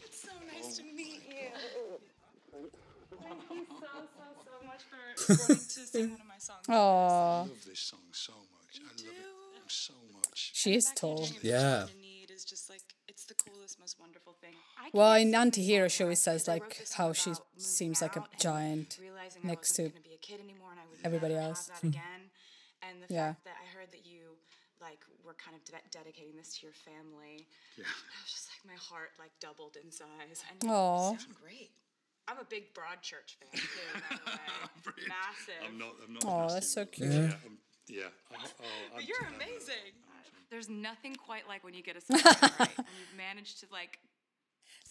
[0.01, 1.49] It's so nice to meet you.
[3.21, 3.85] Thank you so,
[4.15, 6.65] so, so much for wanting to sing one of my songs.
[6.69, 8.79] Oh, I love this song so much.
[8.79, 10.51] I love it so much.
[10.53, 11.27] she is tall.
[11.41, 11.85] Yeah.
[11.99, 14.53] need is just like it's the coolest, most wonderful thing.
[14.81, 18.01] I Well, can't in sing anti-hero this show, song it says like how she seems
[18.01, 18.99] like a giant
[19.43, 21.67] next to gonna be a kid anymore and I would everybody else.
[21.67, 21.87] Have that hmm.
[21.89, 22.21] again.
[22.81, 23.33] And Yeah.
[23.43, 24.22] that I heard that you
[24.83, 27.47] like we're kind of de- dedicating this to your family.
[27.79, 27.87] Yeah.
[27.87, 30.43] I was just like my heart like doubled in size.
[30.51, 31.71] And you sound great.
[32.27, 34.31] I'm a big Broadchurch fan too, by the
[34.91, 35.07] way.
[35.07, 35.63] Massive.
[35.63, 35.95] I'm not.
[36.03, 36.23] I'm not.
[36.27, 37.11] Oh, that's so cute.
[37.11, 37.19] Yeah.
[37.19, 37.45] Yeah.
[37.47, 37.57] I'm,
[37.87, 38.03] yeah.
[38.31, 39.95] Oh, oh, I'm But you're amazing.
[40.49, 43.99] There's nothing quite like when you get a song right and you've managed to like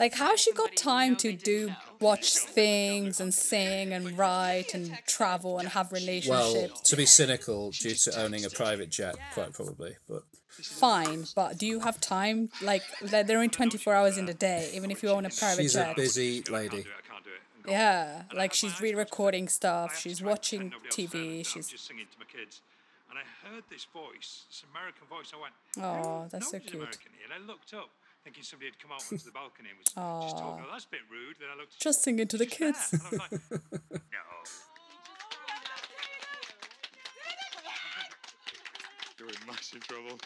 [0.01, 1.71] Like, how she got time to do
[2.01, 6.29] watch things and sing and write and travel and have relationships.
[6.29, 6.91] Well, relationships?
[6.91, 9.97] to be cynical, due to owning a private jet, quite probably.
[10.09, 12.51] But Fine, but do you have time?
[12.61, 15.63] Like, they're they're in 24 hours in the day, even if you own a private
[15.63, 15.63] jet.
[15.63, 16.81] she's a busy lady.
[16.81, 17.71] I can't do it.
[17.71, 19.99] Yeah, like she's re-recording stuff.
[19.99, 21.47] She's try and pretend watching nobody else heard it, TV.
[21.47, 22.61] She's just singing to my kids,
[23.09, 25.33] and I heard this voice, this American voice.
[25.35, 26.75] I went, Oh, that's so cute.
[26.75, 27.29] American here?
[27.33, 27.89] And I looked up,
[28.25, 30.65] thinking somebody had come out onto the balcony and was just talking.
[30.67, 31.37] Oh, that's a bit rude.
[31.39, 31.79] Then I looked.
[31.79, 32.93] just singing to the "She's kids.
[32.93, 33.33] And I was like,
[33.93, 34.27] no.
[39.19, 40.19] You're in massive trouble.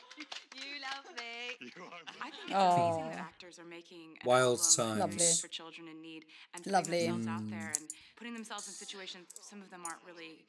[0.57, 1.57] You love me.
[1.61, 2.01] You are.
[2.22, 5.18] I think it's amazing that actors are making Wild album Lovely.
[5.18, 5.40] times.
[5.40, 6.24] for children in need
[6.55, 7.07] and putting Lovely.
[7.07, 7.51] themselves out mm.
[7.51, 10.47] there and putting themselves in situations some of them aren't really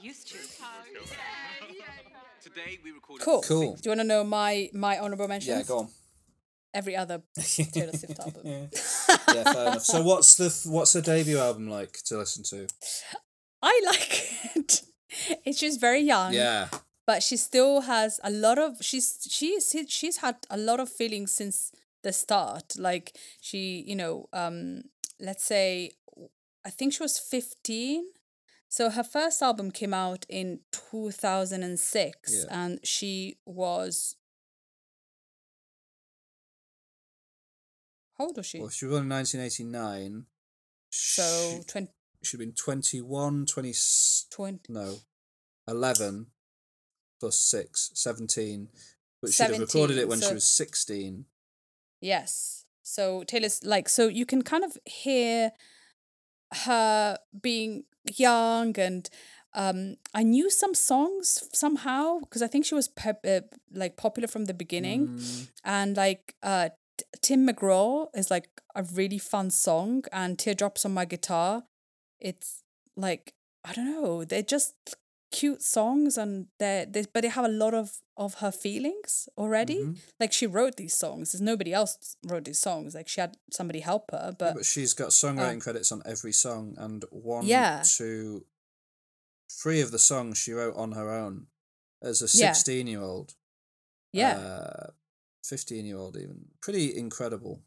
[0.00, 0.38] used to.
[2.42, 3.42] Today we recorded Cool.
[3.42, 3.74] Cool.
[3.74, 5.58] Do you want to know my my honorable mentions?
[5.58, 5.88] Yeah, go on.
[6.72, 8.42] Every other Taylor Swift album.
[9.34, 9.82] Yeah, fair enough.
[9.84, 12.66] So what's the what's her debut album like to listen to?
[13.62, 14.82] I like it.
[15.44, 16.32] It's just very young.
[16.32, 16.68] Yeah,
[17.06, 21.32] but she still has a lot of she's she's she's had a lot of feelings
[21.32, 24.80] since the start like she you know um
[25.20, 25.90] let's say
[26.64, 28.04] i think she was 15
[28.68, 32.44] so her first album came out in 2006 Yeah.
[32.50, 34.16] and she was
[38.20, 40.26] how old was she well, she was born in 1989.
[40.90, 41.88] so she, 20,
[42.22, 43.74] she'd been 21, 20,
[44.30, 44.94] 20 no,
[45.66, 46.26] 11
[47.18, 48.68] plus 6, 17.
[49.22, 51.26] But she'd have recorded it when she was 16.
[52.00, 52.64] Yes.
[52.82, 55.52] So Taylor's like so you can kind of hear
[56.64, 57.84] her being
[58.16, 59.08] young and
[59.54, 63.42] um I knew some songs somehow because I think she was pep- uh,
[63.72, 66.70] like popular from the beginning Mm, and like uh
[67.20, 71.64] Tim McGraw is like a really fun song and Teardrops on My Guitar
[72.20, 72.62] it's
[72.96, 73.34] like
[73.64, 74.74] I don't know they're just
[75.32, 79.78] cute songs and they're they but they have a lot of of her feelings already
[79.78, 79.96] mhm.
[80.18, 83.78] like she wrote these songs there's nobody else wrote these songs like she had somebody
[83.80, 87.82] help her Yeah, but but she's got songwriting credits on every song, and one, Yeah.
[87.86, 88.44] two,
[89.50, 91.46] three of the songs she wrote on her own
[92.02, 92.52] as a Yeah.
[92.52, 93.34] 16 year old.
[94.12, 94.90] yeah Uh,
[95.50, 96.46] 15 year old, even.
[96.62, 97.62] Pretty incredible.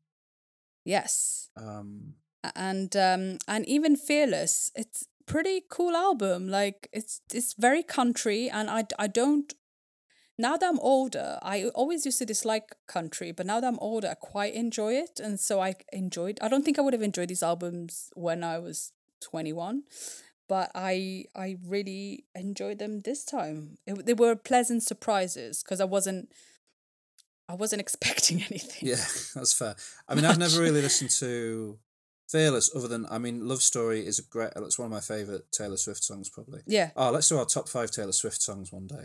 [0.85, 2.15] yes Um,
[2.55, 8.69] and um and even fearless it's pretty cool album like it's it's very country and
[8.69, 9.53] i i don't
[10.37, 14.09] now that i'm older i always used to dislike country but now that i'm older
[14.09, 17.29] i quite enjoy it and so i enjoyed i don't think i would have enjoyed
[17.29, 19.83] these albums when i was 21
[20.49, 25.85] but i i really enjoyed them this time it, they were pleasant surprises because i
[25.85, 26.27] wasn't
[27.53, 28.89] I wasn't expecting anything.
[28.89, 28.95] Yeah,
[29.35, 29.75] that's fair.
[30.09, 31.77] I mean, I've never really listened to
[32.29, 34.51] Fearless other than I mean, Love Story is a great.
[34.55, 36.61] It's one of my favorite Taylor Swift songs, probably.
[36.65, 36.89] Yeah.
[36.95, 38.95] Oh, let's do our top five Taylor Swift songs one day.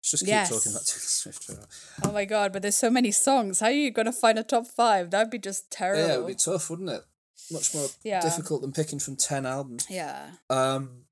[0.00, 0.50] Let's just keep Yes.
[0.50, 1.44] talking about Taylor Swift.
[1.44, 3.60] For Oh my god, but there's so many songs.
[3.60, 5.10] How are you gonna find a top five?
[5.10, 6.06] That'd be just terrible.
[6.06, 7.02] yeah, it would be tough, wouldn't it?
[7.50, 8.20] Much more Yeah.
[8.20, 9.86] difficult than picking from ten albums.
[9.88, 10.32] yeah.
[10.50, 11.05] Um,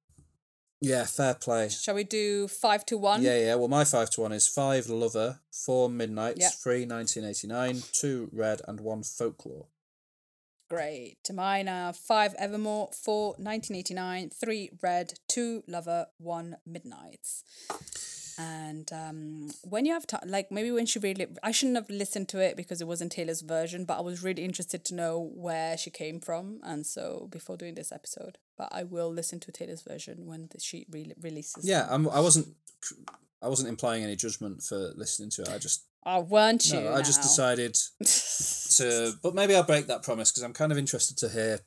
[0.84, 1.68] yeah, fair play.
[1.68, 3.22] Shall we do five to one?
[3.22, 3.54] Yeah, yeah.
[3.56, 6.50] Well, my five to one is five Lover, four Midnights, Yeah.
[6.50, 9.66] three 1989, two Red, and one Folklore.
[10.74, 11.30] Great.
[11.32, 17.44] Mine are five Evermore, four 1989, three Red, two Lover, one Midnights.
[18.36, 22.28] And um, when you have time, like maybe when she really, I shouldn't have listened
[22.30, 25.76] to it because it wasn't Taylor's version, but I was really interested to know where
[25.78, 26.58] she came from.
[26.64, 30.58] And so before doing this episode, but I will listen to Taylor's version when the,
[30.58, 31.68] she re- releases.
[31.68, 31.86] Yeah.
[31.88, 32.48] I'm, I wasn't.
[33.40, 35.50] I wasn't implying any judgment for listening to it.
[35.50, 36.80] I just Oh, weren't you?
[36.80, 37.74] no, I just decided
[38.76, 39.12] to.
[39.22, 41.60] But maybe I'll break that promise because I'm kind of interested to hear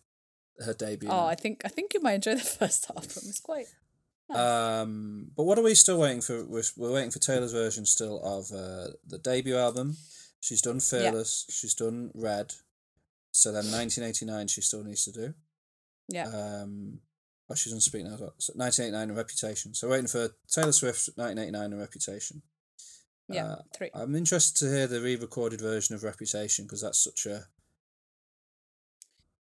[0.65, 1.09] her debut.
[1.09, 1.25] Oh.
[1.25, 3.23] I think I think you might enjoy the first half album.
[3.27, 3.65] It's quite.
[4.29, 6.43] Um, but what are we still waiting for?
[6.45, 9.95] We're, we're waiting for Taylor's version still of uh, the debut album.
[10.41, 11.45] She's done Fearless.
[11.49, 12.53] She's done Red.
[13.31, 15.33] So then 1989 she still needs to do.
[16.09, 16.27] Yeah.
[16.27, 16.99] Um,
[17.49, 18.17] oh, she's on Speak Now.
[18.37, 19.73] So 1989 and Reputation.
[19.73, 22.41] So waiting for Taylor Swift 1989 and Reputation.
[23.29, 23.89] Yeah, Uh, three.
[23.93, 27.47] I'm interested to hear the re-recorded version of Reputation because that's such a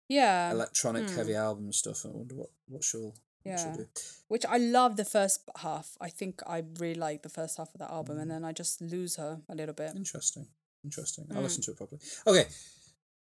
[0.08, 0.52] Yeah.
[0.52, 1.16] electronic hmm.
[1.16, 2.06] heavy album stuff.
[2.06, 3.76] I wonder what what she'll what she'll Yeah.
[3.78, 3.88] do.
[4.28, 5.98] Which I love the first half.
[6.02, 8.22] I think I really like the first half of that album, Mm.
[8.24, 9.96] and then I just lose her a little bit.
[9.96, 10.48] Interesting.
[10.84, 11.28] Interesting.
[11.32, 11.44] I'll Mm.
[11.44, 12.02] listen to it properly.
[12.26, 12.50] Okay.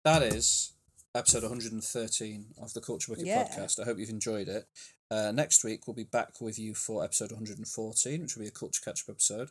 [0.04, 0.72] That is
[1.14, 3.46] episode 113 of the Culture Bucket Yeah.
[3.48, 3.78] podcast.
[3.78, 4.68] I hope you've enjoyed it.
[5.10, 8.50] Uh, next week, we'll be back with you for episode 114, which will be a
[8.50, 9.50] Culture Catch Up episode.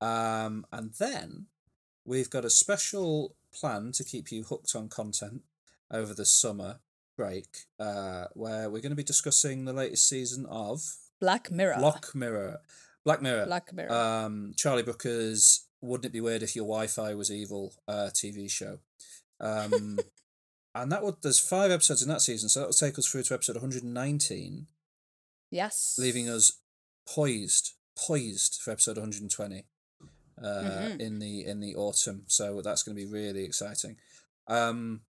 [0.00, 1.46] Um, and then
[2.04, 5.42] we've got a special plan to keep you hooked on content
[5.90, 6.80] over the summer
[7.16, 10.82] break, uh, where we're going to be discussing the latest season of
[11.20, 11.76] Black Mirror.
[11.78, 12.60] Black Mirror.
[13.04, 13.46] Black Mirror.
[13.46, 13.92] Black Mirror.
[13.92, 18.78] Um, Charlie Brooker's Wouldn't It Be Weird If Your Wi-Fi Was Evil uh, TV show.
[19.38, 19.98] Um,
[20.74, 23.24] and that would there's five episodes in that season, so that will take us through
[23.24, 24.66] to episode 119,
[25.50, 25.96] yes.
[25.98, 26.60] leaving us
[27.06, 29.64] poised, poised for episode 120
[30.42, 31.00] uh, Mhm.
[31.00, 32.24] in the in the autumn.
[32.26, 33.96] So that's going to be really exciting.
[34.46, 35.02] Um,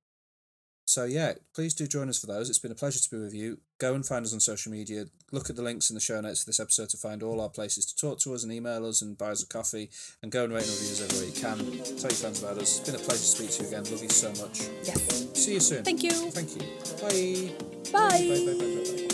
[0.86, 2.49] so yeah, please do join us for those.
[2.49, 3.59] It's been a pleasure to be with you.
[3.77, 5.05] Go and find us on social media.
[5.32, 7.49] Look at the links in the show notes for this episode to find all our
[7.49, 9.89] places to talk to us and email us and buy us a coffee
[10.21, 11.57] and go and rate and review us everywhere you can.
[11.97, 12.79] Tell your friends about us.
[12.79, 13.84] It's been a pleasure to speak to you again.
[13.86, 14.59] Love you so much.
[14.84, 15.27] Yes.
[15.34, 15.84] See you soon.
[15.86, 16.11] Thank you.
[16.32, 16.61] Thank you.
[17.01, 17.51] Bye.
[17.93, 18.19] Bye.
[18.19, 18.27] Bye.
[18.27, 18.53] Bye.
[18.53, 18.59] Bye.
[18.59, 19.01] Bye.
[19.01, 19.07] bye.